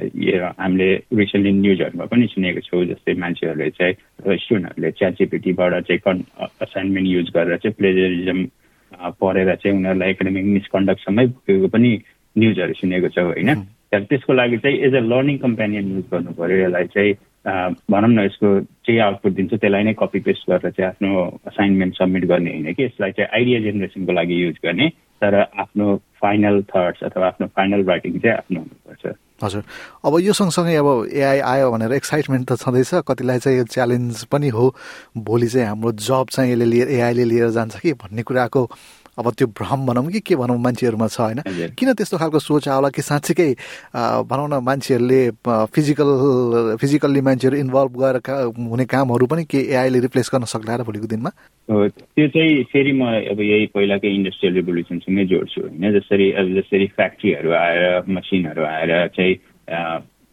हामीले 0.61 0.88
रिसेन्टली 1.17 1.53
न्युजहरूमा 1.53 2.05
पनि 2.12 2.26
सुनेको 2.29 2.61
छौँ 2.69 2.85
जस्तै 2.93 3.15
मान्छेहरूले 3.25 3.71
चाहिँ 3.79 3.95
स्टुडेन्टहरूले 4.37 4.91
च्याट 4.99 5.12
जिपिटीबाट 5.19 5.73
चाहिँ 5.88 6.00
कन् 6.05 6.21
असाइनमेन्ट 6.61 7.09
युज 7.09 7.29
गरेर 7.33 7.57
चाहिँ 7.57 7.75
प्लेजरिजम 7.81 8.41
पढेर 8.95 9.55
चाहिँ 9.55 9.76
उनीहरूलाई 9.76 10.11
एकाडेमिक 10.11 10.45
मिसकन्डक्टसँगै 10.45 11.26
पुगेको 11.26 11.69
पनि 11.69 11.90
न्युजहरू 12.37 12.73
सुनेको 12.73 13.09
छ 13.09 13.19
होइन? 13.19 13.50
त्यसको 13.93 14.33
लागि 14.33 14.57
चाहिँ 14.59 14.78
as 14.87 14.95
a 14.95 15.00
learning 15.00 15.37
companion 15.38 15.87
use 15.97 16.05
गर्नु 16.12 16.33
पऱ्यो 16.37 16.57
यसलाई 16.57 16.87
चाहिँ 16.95 17.12
भनौँ 17.90 18.11
न 18.11 18.25
यसको 18.26 18.49
जे 18.87 18.99
आउटपुट 18.99 19.33
दिन्छ 19.33 19.52
त्यसलाई 19.55 19.83
नै 19.85 19.93
कपी 19.95 20.21
पेस्ट 20.26 20.50
गरेर 20.50 20.71
चाहिँ 20.71 20.88
आफ्नो 20.90 21.11
असाइनमेन्ट 21.47 21.95
सब्मिट 21.95 22.25
गर्ने 22.25 22.50
होइन 22.50 22.73
कि? 22.75 22.85
यसलाई 22.85 23.12
चाहिँ 23.12 23.31
आइडिया 23.35 23.61
जेनेरेसनको 23.61 24.12
लागि 24.12 24.43
युज 24.43 24.57
गर्ने 24.64 24.88
तर 25.23 25.35
आफ्नो 25.35 25.87
फाइनल 26.21 26.62
थट्स 26.62 27.05
अथवा 27.05 27.26
आफ्नो 27.26 27.47
फाइनल 27.57 27.85
राइटिङ 27.85 28.19
चाहिँ 28.19 28.37
आफ्नो 28.37 28.61
हुनुपर्छ। 28.61 29.14
हजुर। 29.43 29.62
अब 30.05 30.19
यो 30.21 30.33
सँगसँगै 30.33 30.76
अब 30.76 31.09
एआई 31.12 31.38
आयो 31.45 31.71
भनेर 31.71 31.93
एक्साइटमेन्ट 31.93 32.45
त 32.49 32.57
छँदैछ 32.57 33.05
कतिलाई 33.05 33.38
चाहिँ 33.38 33.59
यो 33.59 33.64
च्यालेन्ज 33.64 34.25
पनि 34.33 34.49
हो। 34.49 34.75
भोलि 35.16 35.49
चाहिँ 35.49 35.69
हाम्रो 35.69 35.93
जब 35.93 36.26
चाहिँ 36.33 36.52
यसले 36.52 36.64
लिएर 36.64 36.88
एआईले 36.90 37.25
लिएर 37.25 37.50
जान्छ 37.52 37.76
कि 37.81 37.93
भन्ने 37.93 38.23
कुराको 38.23 38.62
अब 39.18 39.32
त्यो 39.32 39.46
भ्रम 39.49 39.87
भनौँ 39.87 40.06
कि 40.12 40.20
के 40.20 40.37
भनौँ 40.37 40.58
मान्छेहरूमा 40.58 41.06
छ 41.08 41.20
होइन। 41.20 41.40
किन 41.73 41.92
त्यस्तो 41.92 42.16
खालको 42.18 42.38
सोच 42.38 42.68
आउला 42.68 42.88
कि 42.92 43.02
साँच्चीकै 43.02 43.50
भनौँ 44.28 44.49
न 44.49 44.61
मान्छेहरूले 44.61 45.20
फिजिकल 45.73 46.11
फिजिकल्ली 46.80 47.20
मान्छेहरू 47.20 47.56
इन्भल्भ 47.56 47.92
गरेर 47.96 48.16
हुने 48.54 48.85
कामहरू 48.85 49.26
पनि 49.26 49.44
के 49.44 49.58
एआईले 49.73 50.00
रिप्लेस 50.06 50.30
गर्न 50.32 50.44
सक्ला 50.44 50.76
र 50.76 50.82
भोलिको 50.85 51.06
दिनमा? 51.06 51.30
त्यो 51.68 52.26
चाहिँ 52.28 52.64
फेरि 52.73 52.92
म 52.92 53.02
अब 53.32 53.40
यही 53.40 53.66
पहिलाकै 53.75 54.08
इन्डस्ट्रियल 54.14 54.54
रिभोल्युसनसँगै 54.54 55.25
जोड्छु 55.32 55.61
होइन। 55.61 55.92
जसरी 55.96 56.26
अब 56.32 56.46
जसरी 56.61 56.87
फ्याक्ट्रीहरू 56.96 57.50
आएर 57.52 58.04
मसिनहरू 58.08 58.62
आएर 58.64 58.92
चाहिँ 59.16 59.35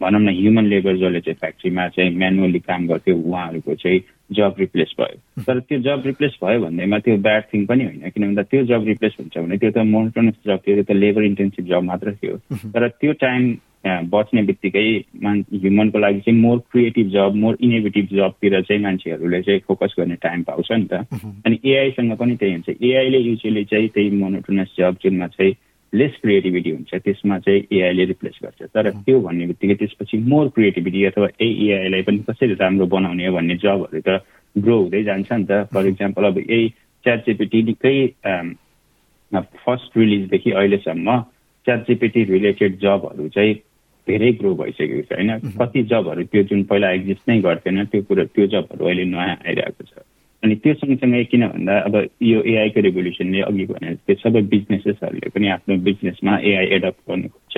भनौँ 0.02 0.20
न 0.20 0.30
ह्युमन 0.36 0.66
लेबर 0.68 0.96
जसले 1.00 1.20
चाहिँ 1.22 1.40
फ्याक्ट्रीमा 1.40 1.88
चाहिँ 1.96 2.16
म्यानुअली 2.18 2.60
काम 2.60 2.88
गर्थ्यो 2.88 3.16
उहाँहरूको 3.16 3.76
चाहिँ 3.76 4.00
जब 4.34 4.56
रिप्लेस 4.60 4.94
भयो। 5.00 5.44
तर 5.44 5.60
त्यो 5.60 5.80
जब 5.80 6.04
रिप्लेस 6.06 6.38
भयो 6.44 6.60
भन्दैमा 6.62 7.00
त्यो 7.00 7.18
ब्याड 7.18 7.44
थिङ 7.54 7.66
पनि 7.66 7.84
होइन 7.84 8.10
किन 8.10 8.24
भन्दा 8.24 8.44
त्यो 8.44 8.64
जब 8.72 8.88
रिप्लेस 8.88 9.16
हुन्छ 9.20 9.38
भने 9.38 9.58
त्यो 9.58 9.72
त 9.72 9.78
मोनोटोनस 9.88 10.36
जब 10.48 10.60
थियो 10.68 10.76
त्यो 10.76 10.84
त 10.84 10.98
लेबर 10.98 11.24
इन्टेन्सिभ 11.24 11.66
जब 11.66 11.84
मात्र 11.84 12.14
थियो। 12.14 12.38
तर 12.74 12.88
त्यो 12.88 13.14
टाइम 13.22 13.56
बच्ने 13.84 14.42
बित्तिकै 14.44 14.84
मान 15.24 15.44
ह्युमनको 15.54 16.00
लागि 16.00 16.20
चाहिँ 16.20 16.40
more 16.40 16.60
creative 16.72 17.08
job 17.10 17.36
more 17.36 17.58
innovative 17.62 18.06
जबतिर 18.16 18.62
चाहिँ 18.62 18.82
मान्छेहरूले 18.84 19.42
चाहिँ 19.42 19.60
फोकस 19.68 19.96
गर्ने 20.00 20.16
टाइम 20.24 20.44
पाउँछ 20.44 20.72
नि 20.72 20.88
त। 20.88 21.04
अनि 21.46 21.60
एआईसँग 21.66 22.16
पनि 22.16 22.36
त्यही 22.36 22.54
हुन्छ। 22.54 22.70
एआईले 22.70 23.20
युजली 23.20 23.64
चाहिँ 23.64 23.90
त्यही 23.90 24.10
मोनोटोनस 24.24 24.76
जब 24.80 24.98
जुनमा 25.04 25.28
चाहिँ 25.28 25.54
लेस 25.94 26.14
क्रिएटिभिटी 26.22 26.70
हुन्छ 26.70 26.96
त्यसमा 27.06 27.38
चाहिँ 27.40 27.62
एआईले 27.72 28.06
रिप्लेस 28.06 28.38
गर्छ। 28.44 28.62
तर 28.74 28.90
त्यो 29.06 29.20
भन्ने 29.22 29.46
बित्तिकै 29.48 29.76
त्यसपछि 29.82 30.18
मोर 30.32 30.48
क्रिएटिभिटी 30.56 31.04
अथवा 31.06 31.28
ए 31.42 31.50
एआईलाई 31.66 32.02
पनि 32.08 32.18
कसरी 32.30 32.54
राम्रो 32.62 32.86
बनाउने 32.90 33.30
भन्ने 33.30 33.56
जबहरू 33.62 34.02
त 34.02 34.22
ग्रो 34.56 34.78
हुँदै 34.80 35.04
जान्छ 35.04 35.32
नि 35.32 35.46
त। 35.46 35.70
फर 35.74 35.86
इक्जाम्पल 35.88 36.24
अब 36.24 36.38
यही 36.40 36.68
च्याट 37.06 37.20
जिपिटी 37.26 37.62
निकै 37.70 37.96
फर्स्ट 39.66 39.98
रिलिजदेखि 39.98 40.52
अहिलेसम्म 40.52 41.20
च्याट 41.66 41.88
जिपिटी 41.88 42.24
रिलेटेड 42.34 42.72
जबहरू 42.82 43.28
चाहिँ 43.36 43.54
धेरै 44.08 44.32
ग्रो 44.40 44.54
भइसकेको 44.56 45.02
छ 45.08 45.12
होइन? 45.14 45.32
कति 45.60 45.84
जबहरू 45.92 46.24
त्यो 46.32 46.44
जुन 46.50 46.64
पहिला 46.70 46.92
एक्जिस्ट 46.92 47.30
नै 47.30 47.40
गर्थेन 47.42 47.84
त्यो 47.86 48.02
कुरो 48.10 48.24
त्यो 48.36 48.46
जबहरू 48.54 48.86
अहिले 48.86 49.06
नयाँ 49.14 49.38
आइरहेको 49.48 49.84
छ। 49.86 49.94
अनि 50.44 50.56
त्यो 50.60 50.74
सँगसँगै 50.76 51.24
किन 51.32 51.48
भन्दा 51.48 51.74
अब 51.88 51.96
यो 52.22 52.40
एआईको 52.44 52.80
रेभोल्युसनले 52.84 53.42
अघि 53.48 53.66
भने 53.72 53.96
त्यो 53.96 54.16
सबै 54.24 54.42
बिजनेसेसहरूले 54.54 55.30
पनि 55.32 55.48
आफ्नो 55.56 55.78
बिजनेसमा 55.88 56.34
एआई 56.52 56.68
एडप्ट 56.78 57.02
गर्नु 57.08 57.28
खोज्छ। 57.32 57.56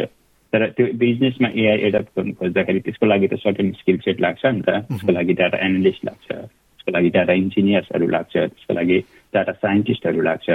तर 0.54 0.62
त्यो 0.78 0.86
बिजनेसमा 1.02 1.50
एआई 1.50 1.80
एडप्ट 1.89 2.12
गर्नु 2.17 2.34
खोज्दाखेरि 2.39 2.80
त्यसको 2.86 3.06
लागि 3.10 3.28
त 3.28 3.36
सर्टेन 3.41 3.71
स्किल 3.82 3.98
सेट 4.06 4.21
लाग्छ 4.21 4.43
नि 4.45 4.62
त। 4.62 4.69
त्यसको 4.86 5.12
लागि 5.17 5.34
डाटा 5.41 5.58
एनालिस्ट 5.65 6.06
लाग्छ 6.06 6.28
त्यसको 6.30 6.91
लागि 6.98 7.10
डाटा 7.17 7.34
इन्जिनियर्सहरू 7.41 8.08
लाग्छ 8.08 8.34
त्यसको 8.38 8.74
लागि 8.80 8.98
डाटा 9.34 9.54
साइन्टिस्टहरू 9.65 10.21
लाग्छ। 10.30 10.48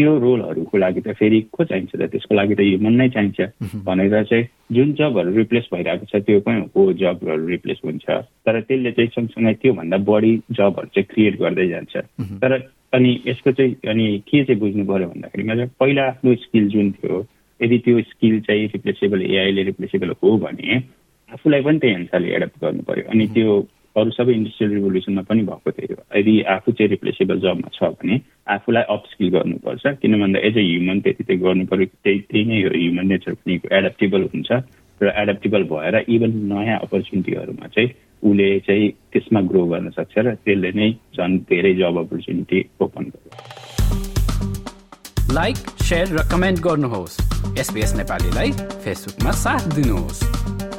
त्यो 0.00 0.16
रोलहरूको 0.16 0.76
लागि 0.80 1.00
त 1.04 1.12
फेरि 1.12 1.40
को 1.52 1.64
चाहिन्छ 1.68 1.92
त? 1.92 2.08
त्यसको 2.08 2.32
लागि 2.34 2.54
त 2.56 2.60
ह्युमन 2.64 2.94
नै 2.96 3.08
चाहिन्छ। 3.12 3.38
भनेर 3.84 4.24
चाहिँ 4.24 4.44
जुन 4.72 4.92
जबहरू 4.96 5.30
रिप्लेस 5.36 5.68
भइरहेको 5.72 6.04
छ 6.08 6.24
त्यो 6.24 6.40
पनि 6.40 6.72
हो 6.72 6.82
जबहरू 6.96 7.46
रिप्लेस 7.46 7.78
हुन्छ। 7.84 8.06
तर 8.48 8.60
त्यसले 8.64 8.90
चाहिँ 8.96 9.10
सँगसँगै 9.12 9.54
त्योभन्दा 9.60 9.96
बढी 10.08 10.32
जबहरू 10.56 10.88
चाहिँ 10.96 11.06
क्रिएट 11.12 11.34
गर्दै 11.36 11.66
जान्छ। 11.68 11.94
तर 12.40 12.52
अनि 12.96 13.10
यसको 13.28 13.52
चाहिँ 13.52 13.74
अनि 13.92 14.06
के 14.24 14.44
चाहिँ 14.44 14.60
बुझ्नु 14.60 14.84
पऱ्यो 14.88 15.08
भन्दाखेरिमा 15.12 15.54
चाहिँ 15.54 15.70
पहिला 15.76 16.02
आफ्नो 16.16 16.34
स्किल 16.48 16.68
जुन 16.72 16.90
थियो 16.96 17.16
यदि 17.60 17.78
त्यो 17.84 18.00
स्किल 18.08 18.40
चाहिँ 18.48 18.66
रिप्लेसेबल 18.72 19.20
एआईले 19.22 19.62
रिप्लेसेबल 19.68 20.10
हो 20.16 20.36
भने 20.40 20.76
आफूलाई 21.30 21.62
पनि 21.62 21.78
त्यही 21.78 21.94
अनुसारले 21.94 22.34
एडप्ट 22.40 22.56
गर्नु 22.64 22.82
पर्यो। 22.88 23.04
अनि 23.12 23.26
त्यो 23.36 23.50
अरू 23.96 24.10
सबै 24.10 24.32
इन्डस्ट्रियल 24.32 24.70
रिभोल्युसनमा 24.74 25.22
पनि 25.28 25.42
भएको 25.50 25.70
थियो। 25.70 25.96
यदि 26.18 26.34
आफू 26.54 26.72
चाहिँ 26.72 26.90
रिप्लेसेबल 26.90 27.40
जबमा 27.40 27.68
छ 27.74 27.90
भने 27.98 28.14
आफूलाई 28.54 28.84
अपस्किल 28.96 29.28
गर्नुपर्छ। 29.36 29.84
किन 30.02 30.12
भन्दा 30.20 30.38
एज 30.48 30.56
अ 30.56 30.62
ह्युमन 30.62 31.00
त्यति 31.00 31.22
चाहिँ 31.24 31.40
गर्नु 31.42 31.64
पऱ्यो 31.66 31.86
त्यही 32.04 32.18
त्यही 32.30 32.44
नै 32.44 32.58
हो 32.62 32.70
ह्युमन 32.70 33.06
नेचर 33.10 33.34
पनि 33.40 33.54
एडाप्टेबल 33.78 34.22
हुन्छ 34.30 34.50
र 35.00 35.06
एडाप्टेबल 35.22 35.62
भएर 35.72 35.94
इभन 36.06 36.32
नयाँ 36.52 36.78
अपर्च्युनिटीहरूमा 36.86 37.66
चाहिँ 37.74 37.88
उसले 38.22 38.48
चाहिँ 38.66 38.86
त्यसमा 39.12 39.40
ग्रो 39.50 39.62
गर्न 39.72 39.90
सक्छ 39.96 40.14
र 40.18 40.34
त्यसले 40.44 40.70
नै 40.76 40.88
झन् 41.16 41.38
धेरै 41.50 41.72
जब 41.80 41.94
अपर्च्युनिटी 42.04 42.58
ओपन 42.80 43.04
गर्छ। 43.10 43.26
लाइक 45.34 45.56
सेयर 45.88 46.06
र 46.14 46.20
कमेन्ट 46.30 46.58
गर्नुहोस्। 46.60 47.14
एसपिएस 47.58 47.90
नेपालीलाई 47.96 48.50
फेसबुकमा 48.84 49.32
साथ 49.44 49.62
दिनुहोस्। 49.74 50.69